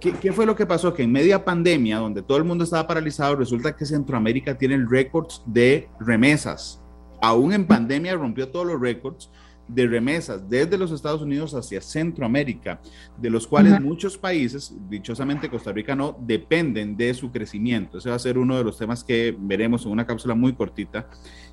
[0.00, 0.94] ¿Qué, fue lo que pasó?
[0.94, 5.42] Que en media pandemia, donde todo el mundo estaba paralizado, resulta que Centroamérica tiene récords
[5.44, 6.80] de remesas.
[7.20, 9.30] Aún en pandemia rompió todos los récords
[9.68, 12.80] de remesas desde los Estados Unidos hacia Centroamérica,
[13.18, 17.98] de los cuales muchos países, dichosamente Costa Rica no, dependen de su crecimiento.
[17.98, 21.08] Ese va a ser uno de los temas que veremos en una cápsula muy cortita.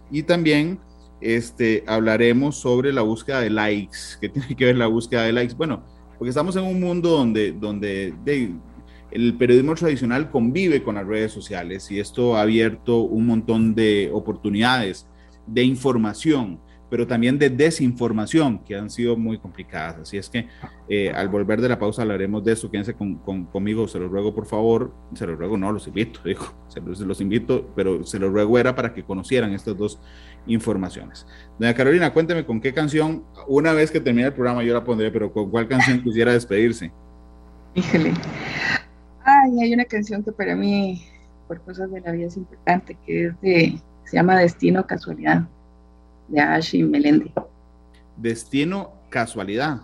[0.10, 0.80] Y también
[1.22, 5.54] este, hablaremos sobre la búsqueda de likes, que tiene que ver la búsqueda de likes.
[5.54, 5.84] Bueno,
[6.18, 8.14] porque estamos en un mundo donde, donde
[9.12, 14.10] el periodismo tradicional convive con las redes sociales y esto ha abierto un montón de
[14.14, 15.08] oportunidades
[15.46, 19.98] de información pero también de desinformación que han sido muy complicadas.
[19.98, 20.48] Así es que
[20.88, 22.72] eh, al volver de la pausa hablaremos de eso.
[22.72, 26.46] Quédense con, conmigo, se los ruego por favor, se los ruego, no, los invito, digo,
[26.68, 30.00] se los, invito, pero se los ruego era para que conocieran estas dos
[30.48, 31.26] informaciones.
[31.60, 35.12] Doña Carolina, cuénteme con qué canción, una vez que termine el programa yo la pondré,
[35.12, 36.92] pero con cuál canción quisiera despedirse.
[37.76, 38.14] Híjole.
[39.24, 41.06] Ay, hay una canción que para mí,
[41.48, 45.48] por cosas de la vida, es importante, que es de, se llama Destino Casualidad
[46.28, 47.32] de Ashi Melendi.
[48.16, 49.82] Destino casualidad.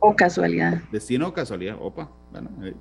[0.00, 0.80] O casualidad.
[0.90, 1.76] Destino o casualidad.
[1.80, 2.50] Opa, bueno.
[2.62, 2.74] Eh,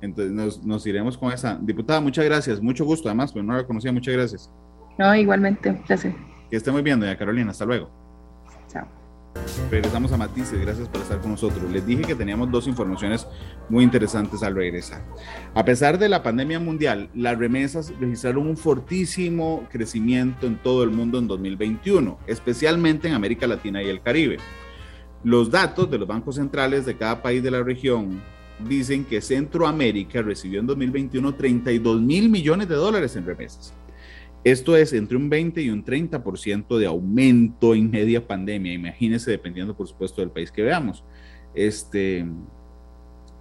[0.00, 1.58] entonces nos, iremos con esa.
[1.60, 2.60] Diputada, muchas gracias.
[2.60, 3.92] Mucho gusto, además, pero no la conocía.
[3.92, 4.50] Muchas gracias.
[4.98, 6.14] No, igualmente, un placer.
[6.54, 7.50] Que esté muy bien, doña Carolina.
[7.50, 7.90] Hasta luego.
[8.68, 8.86] Chao.
[9.72, 11.68] Regresamos a Matices, gracias por estar con nosotros.
[11.72, 13.26] Les dije que teníamos dos informaciones
[13.68, 15.02] muy interesantes al regresar.
[15.52, 20.90] A pesar de la pandemia mundial, las remesas registraron un fortísimo crecimiento en todo el
[20.90, 24.36] mundo en 2021, especialmente en América Latina y el Caribe.
[25.24, 28.22] Los datos de los bancos centrales de cada país de la región
[28.60, 33.74] dicen que Centroamérica recibió en 2021 32 mil millones de dólares en remesas
[34.44, 38.74] esto es entre un 20 y un 30% de aumento en media pandemia.
[38.74, 41.02] Imagínense, dependiendo, por supuesto, del país que veamos.
[41.54, 42.26] Este,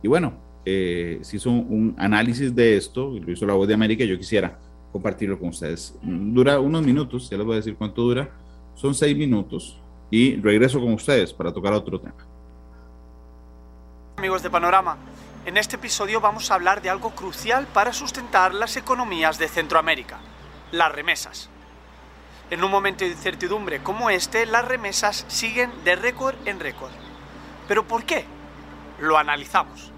[0.01, 4.05] y bueno, eh, se hizo un análisis de esto, lo hizo la Voz de América,
[4.05, 4.57] yo quisiera
[4.93, 5.93] compartirlo con ustedes.
[6.01, 8.31] Dura unos minutos, ya les voy a decir cuánto dura.
[8.73, 9.77] Son seis minutos
[10.09, 12.15] y regreso con ustedes para tocar otro tema.
[14.15, 14.97] Amigos de Panorama,
[15.45, 20.19] en este episodio vamos a hablar de algo crucial para sustentar las economías de Centroamérica
[20.73, 21.49] las remesas.
[22.49, 26.91] En un momento de incertidumbre como este, las remesas siguen de récord en récord.
[27.67, 28.25] ¿Pero por qué?
[28.99, 29.93] Lo analizamos.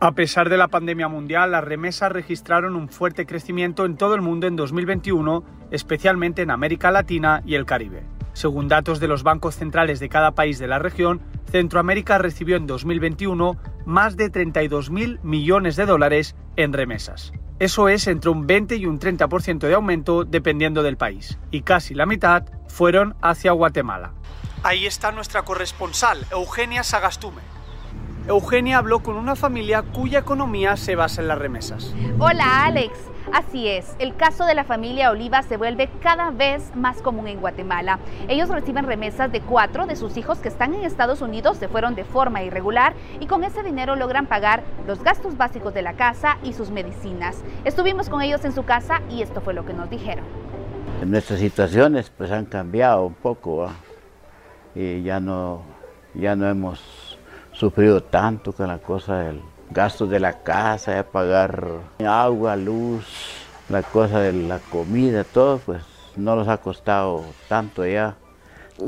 [0.00, 4.20] A pesar de la pandemia mundial, las remesas registraron un fuerte crecimiento en todo el
[4.20, 8.02] mundo en 2021, especialmente en América Latina y el Caribe.
[8.34, 12.66] Según datos de los bancos centrales de cada país de la región, Centroamérica recibió en
[12.66, 17.32] 2021 más de 32.000 millones de dólares en remesas.
[17.58, 21.94] Eso es entre un 20 y un 30% de aumento dependiendo del país, y casi
[21.94, 24.12] la mitad fueron hacia Guatemala.
[24.62, 27.55] Ahí está nuestra corresponsal, Eugenia Sagastume.
[28.28, 31.94] Eugenia habló con una familia cuya economía se basa en las remesas.
[32.18, 32.92] Hola Alex,
[33.32, 37.40] Así es, el caso de la familia Oliva se vuelve cada vez más común en
[37.40, 37.98] Guatemala.
[38.28, 41.96] Ellos reciben remesas de cuatro de sus hijos que están en Estados Unidos, se fueron
[41.96, 46.38] de forma irregular y con ese dinero logran pagar los gastos básicos de la casa
[46.44, 47.42] y sus medicinas.
[47.64, 50.24] Estuvimos con ellos en su casa y esto fue lo que nos dijeron.
[51.04, 53.68] Nuestras situaciones pues han cambiado un poco
[54.74, 55.62] y ya no,
[56.14, 57.05] ya no hemos
[57.58, 61.66] sufrido tanto con la cosa del gastos de la casa, de pagar
[62.06, 63.04] agua, luz,
[63.68, 65.82] la cosa de la comida, todo, pues
[66.16, 68.14] no nos ha costado tanto ya.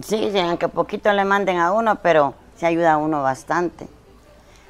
[0.02, 3.88] Sí, sí, aunque poquito le manden a uno, pero se ayuda a uno bastante.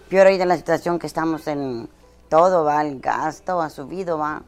[0.08, 1.88] Peor hoy de la situación que estamos en
[2.30, 4.42] todo, va, el gasto ha subido, va.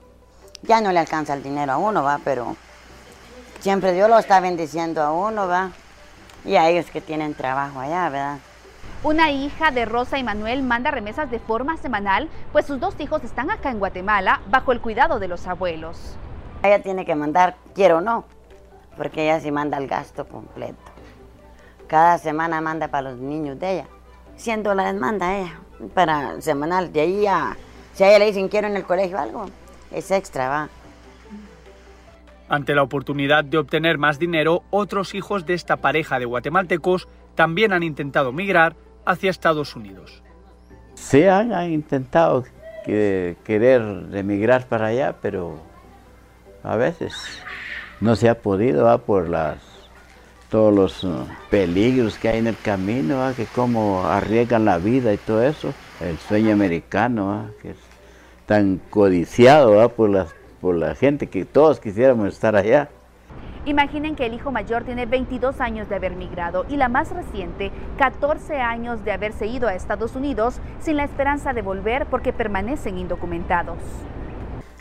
[0.63, 2.57] Ya no le alcanza el dinero a uno, va, pero
[3.61, 5.73] siempre Dios lo está bendiciendo a uno, va.
[6.45, 8.39] Y a ellos que tienen trabajo allá, ¿verdad?
[9.03, 13.25] Una hija de Rosa y Manuel manda remesas de forma semanal, pues sus dos hijos
[13.25, 16.17] están acá en Guatemala bajo el cuidado de los abuelos.
[16.63, 18.27] Ella tiene que mandar, quiero o no,
[18.99, 20.77] porque ella sí manda el gasto completo.
[21.87, 23.87] Cada semana manda para los niños de ella.
[24.37, 25.59] 100 dólares manda ella
[25.95, 26.93] para semanal.
[26.93, 27.57] De ahí a,
[27.95, 29.47] si a ella le dicen quiero en el colegio algo,
[29.91, 30.69] es extra, va.
[32.51, 37.73] Ante la oportunidad de obtener más dinero, otros hijos de esta pareja de guatemaltecos también
[37.73, 40.23] han intentado migrar hacia Estados Unidos.
[40.95, 42.45] Sí, han, intentado
[42.85, 43.83] querer
[44.13, 45.61] emigrar para allá, pero
[46.63, 47.15] a veces
[48.01, 49.59] no se ha podido por las
[50.51, 55.17] todos los uh, peligros que hay en el camino, que cómo arriesgan la vida y
[55.17, 57.77] todo eso, el sueño americano, que es
[58.47, 60.27] tan codiciado por,
[60.61, 62.91] por la gente que todos quisiéramos estar allá.
[63.67, 67.71] Imaginen que el hijo mayor tiene 22 años de haber migrado y la más reciente
[67.99, 72.97] 14 años de haberse ido a Estados Unidos sin la esperanza de volver porque permanecen
[72.97, 73.77] indocumentados.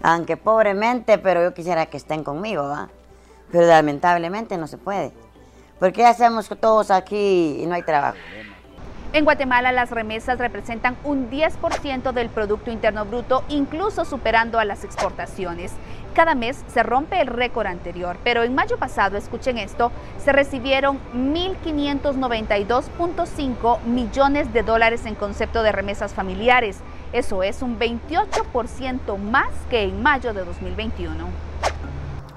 [0.01, 2.89] Aunque pobremente, pero yo quisiera que estén conmigo, ¿va?
[3.51, 5.11] Pero lamentablemente no se puede.
[5.79, 8.17] porque hacemos todos aquí y no hay trabajo.
[9.11, 14.83] En Guatemala las remesas representan un 10% del Producto Interno Bruto, incluso superando a las
[14.83, 15.71] exportaciones.
[16.13, 20.99] Cada mes se rompe el récord anterior, pero en mayo pasado, escuchen esto, se recibieron
[21.13, 26.81] 1.592.5 millones de dólares en concepto de remesas familiares.
[27.13, 31.29] Eso es un 28% más que en mayo de 2021.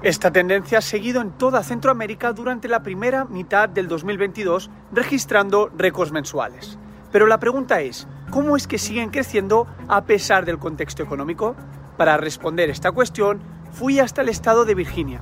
[0.02, 6.10] Esta tendencia ha seguido en toda Centroamérica durante la primera mitad del 2022, registrando récords
[6.10, 6.76] mensuales.
[7.12, 11.54] Pero la pregunta es, ¿cómo es que siguen creciendo a pesar del contexto económico?
[11.96, 13.40] Para responder esta cuestión,
[13.72, 15.20] fui hasta el estado de Virginia.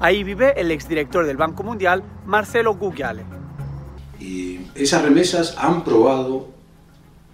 [0.00, 3.22] Ahí vive el exdirector del Banco Mundial, Marcelo Gugiale.
[4.18, 6.48] Y esas remesas han probado,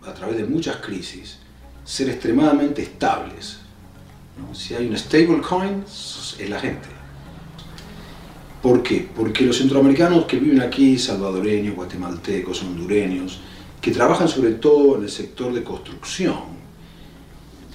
[0.07, 1.39] a través de muchas crisis,
[1.85, 3.61] ser extremadamente estables.
[4.53, 6.89] Si hay un stablecoin, es la gente.
[8.63, 9.09] ¿Por qué?
[9.15, 13.41] Porque los centroamericanos que viven aquí, salvadoreños, guatemaltecos, hondureños,
[13.81, 16.58] que trabajan sobre todo en el sector de construcción,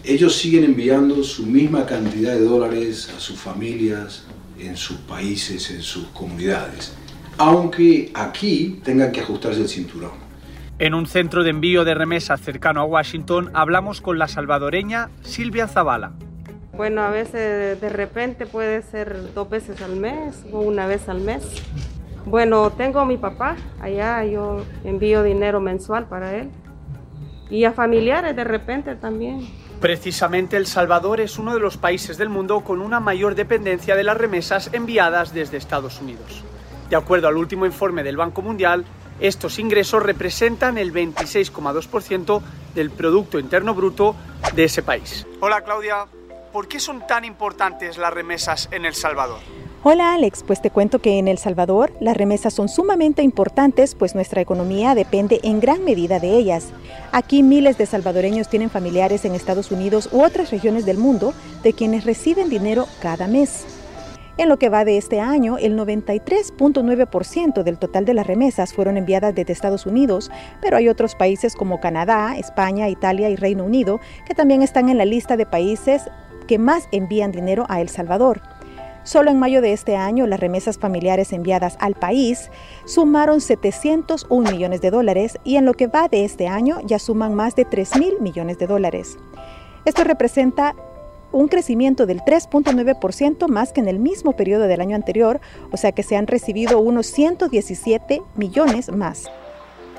[0.03, 4.25] ellos siguen enviando su misma cantidad de dólares a sus familias,
[4.59, 6.93] en sus países, en sus comunidades,
[7.37, 10.11] aunque aquí tengan que ajustarse el cinturón.
[10.79, 15.67] En un centro de envío de remesas cercano a Washington hablamos con la salvadoreña Silvia
[15.67, 16.13] Zavala.
[16.75, 21.21] Bueno, a veces de repente puede ser dos veces al mes o una vez al
[21.21, 21.43] mes.
[22.25, 26.49] Bueno, tengo a mi papá allá, yo envío dinero mensual para él.
[27.49, 29.62] Y a familiares de repente también.
[29.83, 34.05] Precisamente El Salvador es uno de los países del mundo con una mayor dependencia de
[34.05, 36.41] las remesas enviadas desde Estados Unidos.
[36.89, 38.85] De acuerdo al último informe del Banco Mundial,
[39.19, 42.41] estos ingresos representan el 26,2%
[42.73, 44.15] del Producto Interno Bruto
[44.55, 45.27] de ese país.
[45.41, 46.05] Hola Claudia,
[46.53, 49.41] ¿por qué son tan importantes las remesas en El Salvador?
[49.85, 54.15] Hola Alex, pues te cuento que en El Salvador las remesas son sumamente importantes pues
[54.15, 56.69] nuestra economía depende en gran medida de ellas.
[57.11, 61.73] Aquí miles de salvadoreños tienen familiares en Estados Unidos u otras regiones del mundo de
[61.73, 63.65] quienes reciben dinero cada mes.
[64.37, 68.95] En lo que va de este año, el 93.9% del total de las remesas fueron
[68.95, 70.31] enviadas desde Estados Unidos,
[70.61, 74.97] pero hay otros países como Canadá, España, Italia y Reino Unido que también están en
[74.97, 76.03] la lista de países
[76.47, 78.41] que más envían dinero a El Salvador.
[79.03, 82.49] Solo en mayo de este año, las remesas familiares enviadas al país
[82.85, 87.33] sumaron 701 millones de dólares y en lo que va de este año ya suman
[87.33, 89.17] más de 3 mil millones de dólares.
[89.83, 90.73] Esto representa
[91.33, 95.41] un crecimiento del 3.9% más que en el mismo periodo del año anterior,
[95.71, 99.29] o sea que se han recibido unos 117 millones más.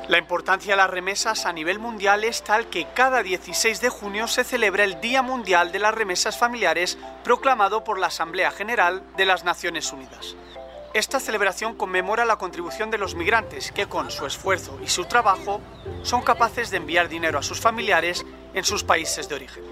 [0.09, 4.29] La importancia de las remesas a nivel mundial es tal que cada 16 de junio
[4.29, 9.25] se celebra el Día Mundial de las Remesas Familiares proclamado por la Asamblea General de
[9.25, 10.37] las Naciones Unidas.
[10.93, 15.63] Esta celebración conmemora la contribución de los migrantes que con su esfuerzo y su trabajo
[16.03, 19.65] son capaces de enviar dinero a sus familiares en sus países de origen.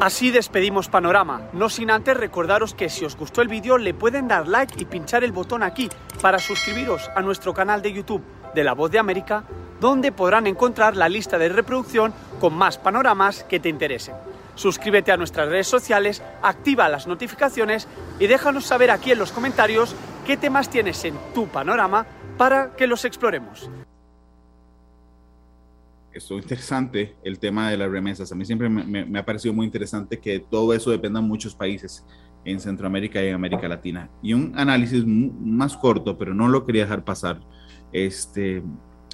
[0.00, 4.28] Así despedimos Panorama, no sin antes recordaros que si os gustó el vídeo le pueden
[4.28, 5.88] dar like y pinchar el botón aquí
[6.20, 8.22] para suscribiros a nuestro canal de YouTube
[8.56, 9.44] de La Voz de América,
[9.80, 14.14] donde podrán encontrar la lista de reproducción con más panoramas que te interesen.
[14.56, 17.86] Suscríbete a nuestras redes sociales, activa las notificaciones
[18.18, 19.94] y déjanos saber aquí en los comentarios
[20.26, 22.06] qué temas tienes en tu panorama
[22.38, 23.70] para que los exploremos.
[26.10, 28.32] Esto interesante, el tema de las remesas.
[28.32, 31.54] A mí siempre me, me, ha parecido muy interesante que todo eso dependa de muchos
[31.54, 32.06] países
[32.46, 34.08] en Centroamérica y en América Latina.
[34.22, 37.40] Y un análisis más corto, pero no lo quería dejar pasar,
[37.92, 38.62] este,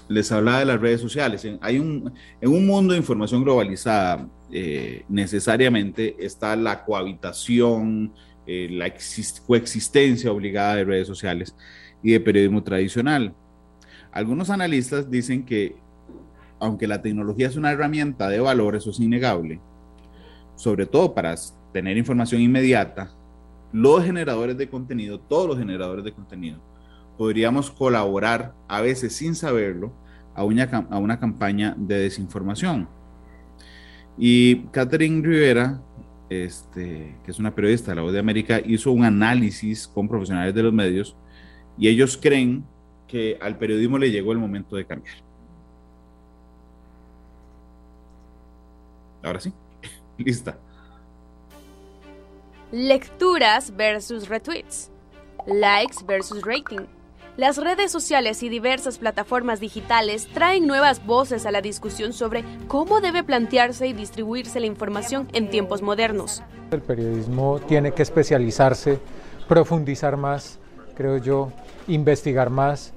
[0.09, 1.47] les hablaba de las redes sociales.
[1.61, 8.13] Hay un, en un mundo de información globalizada, eh, necesariamente está la cohabitación,
[8.47, 8.93] eh, la
[9.47, 11.55] coexistencia obligada de redes sociales
[12.03, 13.35] y de periodismo tradicional.
[14.11, 15.77] Algunos analistas dicen que,
[16.61, 19.61] aunque la tecnología es una herramienta de valor, eso es innegable,
[20.57, 21.35] sobre todo para
[21.73, 23.11] tener información inmediata,
[23.73, 26.61] los generadores de contenido, todos los generadores de contenido,
[27.23, 29.93] podríamos colaborar, a veces sin saberlo,
[30.35, 32.89] a una, a una campaña de desinformación.
[34.19, 35.81] Y Catherine Rivera,
[36.29, 40.53] este, que es una periodista de la Voz de América, hizo un análisis con profesionales
[40.53, 41.17] de los medios
[41.79, 42.65] y ellos creen
[43.07, 45.15] que al periodismo le llegó el momento de cambiar.
[49.23, 49.53] Ahora sí,
[50.19, 50.59] lista.
[52.73, 54.91] Lecturas versus retweets.
[55.47, 56.89] Likes versus rating.
[57.39, 63.01] Las redes sociales y diversas plataformas digitales traen nuevas voces a la discusión sobre cómo
[63.01, 66.43] debe plantearse y distribuirse la información en tiempos modernos.
[66.71, 68.99] El periodismo tiene que especializarse,
[69.49, 70.59] profundizar más,
[70.95, 71.51] creo yo,
[71.89, 72.93] investigar más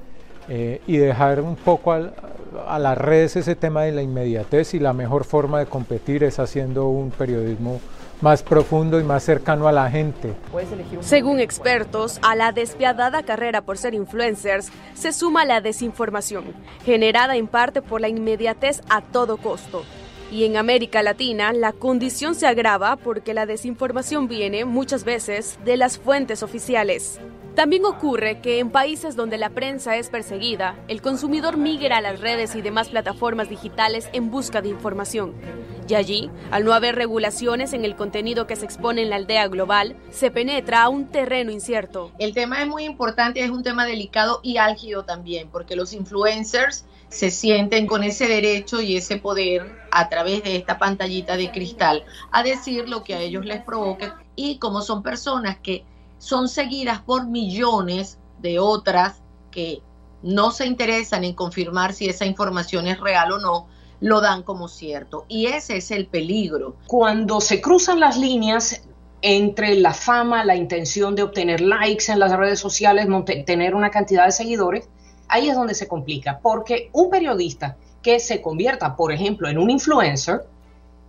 [0.50, 4.92] eh, y dejar un poco a las redes ese tema de la inmediatez y la
[4.92, 7.80] mejor forma de competir es haciendo un periodismo
[8.22, 10.34] más profundo y más cercano a la gente.
[11.02, 16.46] Según expertos, a la despiadada carrera por ser influencers se suma la desinformación,
[16.86, 19.84] generada en parte por la inmediatez a todo costo.
[20.32, 25.78] Y en América Latina la condición se agrava porque la desinformación viene muchas veces de
[25.78, 27.20] las fuentes oficiales.
[27.56, 32.20] También ocurre que en países donde la prensa es perseguida, el consumidor migra a las
[32.20, 35.34] redes y demás plataformas digitales en busca de información.
[35.88, 39.48] Y allí, al no haber regulaciones en el contenido que se expone en la aldea
[39.48, 42.12] global, se penetra a un terreno incierto.
[42.20, 46.84] El tema es muy importante, es un tema delicado y álgido también, porque los influencers
[47.08, 52.04] se sienten con ese derecho y ese poder a través de esta pantallita de cristal
[52.34, 55.86] a decir lo que a ellos les provoque y como son personas que
[56.18, 59.82] son seguidas por millones de otras que
[60.22, 63.68] no se interesan en confirmar si esa información es real o no,
[64.00, 65.26] lo dan como cierto.
[65.28, 66.76] Y ese es el peligro.
[66.88, 68.84] Cuando se cruzan las líneas
[69.22, 73.08] entre la fama, la intención de obtener likes en las redes sociales,
[73.46, 74.90] tener una cantidad de seguidores,
[75.28, 79.72] ahí es donde se complica, porque un periodista que se convierta, por ejemplo, en un
[79.72, 80.46] influencer,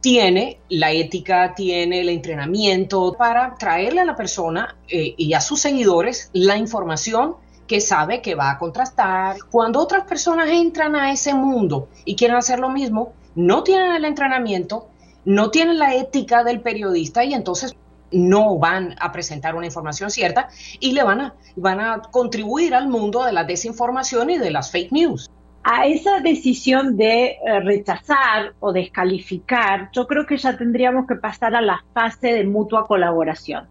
[0.06, 5.60] tiene la ética, tiene el entrenamiento para traerle a la persona eh, y a sus
[5.60, 7.34] seguidores la información
[7.66, 9.38] que sabe que va a contrastar.
[9.50, 14.04] Cuando otras personas entran a ese mundo y quieren hacer lo mismo, no tienen el
[14.04, 14.86] entrenamiento,
[15.24, 17.74] no tienen la ética del periodista y entonces
[18.12, 22.86] no van a presentar una información cierta y le van a, van a contribuir al
[22.86, 25.32] mundo de la desinformación y de las fake news
[25.68, 31.56] a esa decisión de eh, rechazar o descalificar, yo creo que ya tendríamos que pasar
[31.56, 33.66] a la fase de mutua colaboración,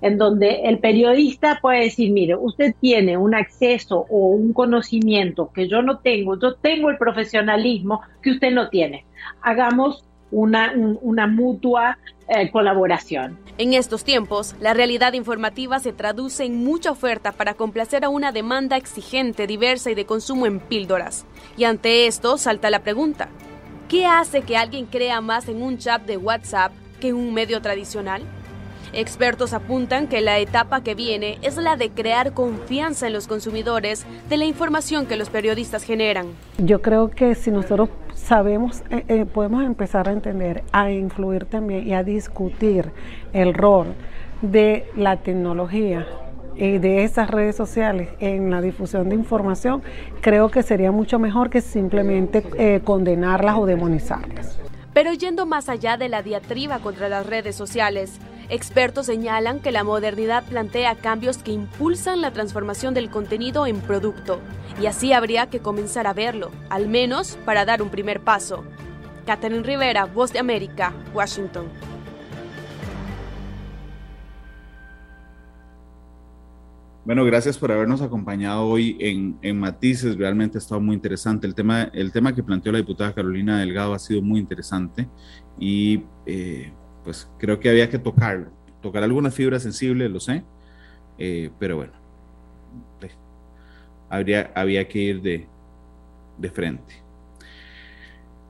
[0.00, 5.66] en donde el periodista puede decir, mire, usted tiene un acceso o un conocimiento que
[5.66, 9.04] yo no tengo, yo tengo el profesionalismo que usted no tiene.
[9.42, 13.38] Hagamos una, mutua eh, colaboración.
[13.58, 18.32] En estos tiempos, la realidad informativa se traduce en mucha oferta para complacer a una
[18.32, 21.26] demanda exigente, diversa y de consumo en píldoras.
[21.56, 23.28] Y ante esto salta la pregunta,
[23.88, 27.60] ¿qué hace que alguien crea más en un chat de WhatsApp que en un medio
[27.60, 28.22] tradicional?
[28.92, 34.04] Expertos apuntan que la etapa que viene es la de crear confianza en los consumidores
[34.28, 36.26] de la información que los periodistas generan.
[36.58, 41.86] Yo creo que si nosotros sabemos, eh, eh, podemos empezar a entender, a influir también
[41.86, 42.90] y a discutir
[43.32, 43.94] el rol
[44.42, 46.06] de la tecnología
[46.56, 49.82] y de esas redes sociales en la difusión de información,
[50.20, 54.58] creo que sería mucho mejor que simplemente eh, condenarlas o demonizarlas.
[54.92, 58.18] Pero yendo más allá de la diatriba contra las redes sociales,
[58.52, 64.40] Expertos señalan que la modernidad plantea cambios que impulsan la transformación del contenido en producto,
[64.82, 68.64] y así habría que comenzar a verlo, al menos para dar un primer paso.
[69.24, 71.66] Catherine Rivera, Voz de América, Washington.
[77.04, 80.16] Bueno, gracias por habernos acompañado hoy en, Matices.
[80.16, 81.46] Realmente ha estado muy interesante.
[81.46, 85.08] El tema, el tema que planteó la diputada Carolina Delgado ha sido muy interesante
[85.56, 86.72] y eh,
[87.10, 90.44] pues creo que había que tocarlo, tocar algunas fibras sensibles, lo sé,
[91.18, 91.92] eh, pero bueno,
[94.08, 95.48] habría, había que ir de,
[96.38, 96.94] de frente.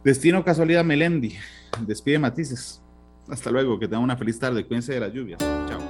[0.04, 1.38] Destino casualidad Melendi,
[1.86, 2.82] despide Matices.
[3.30, 5.38] Hasta luego, que tengan una feliz tarde, cuídense de las lluvias.
[5.38, 5.80] Chao.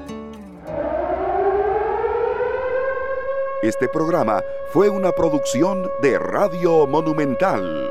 [3.64, 7.90] Este programa fue una producción de Radio Monumental.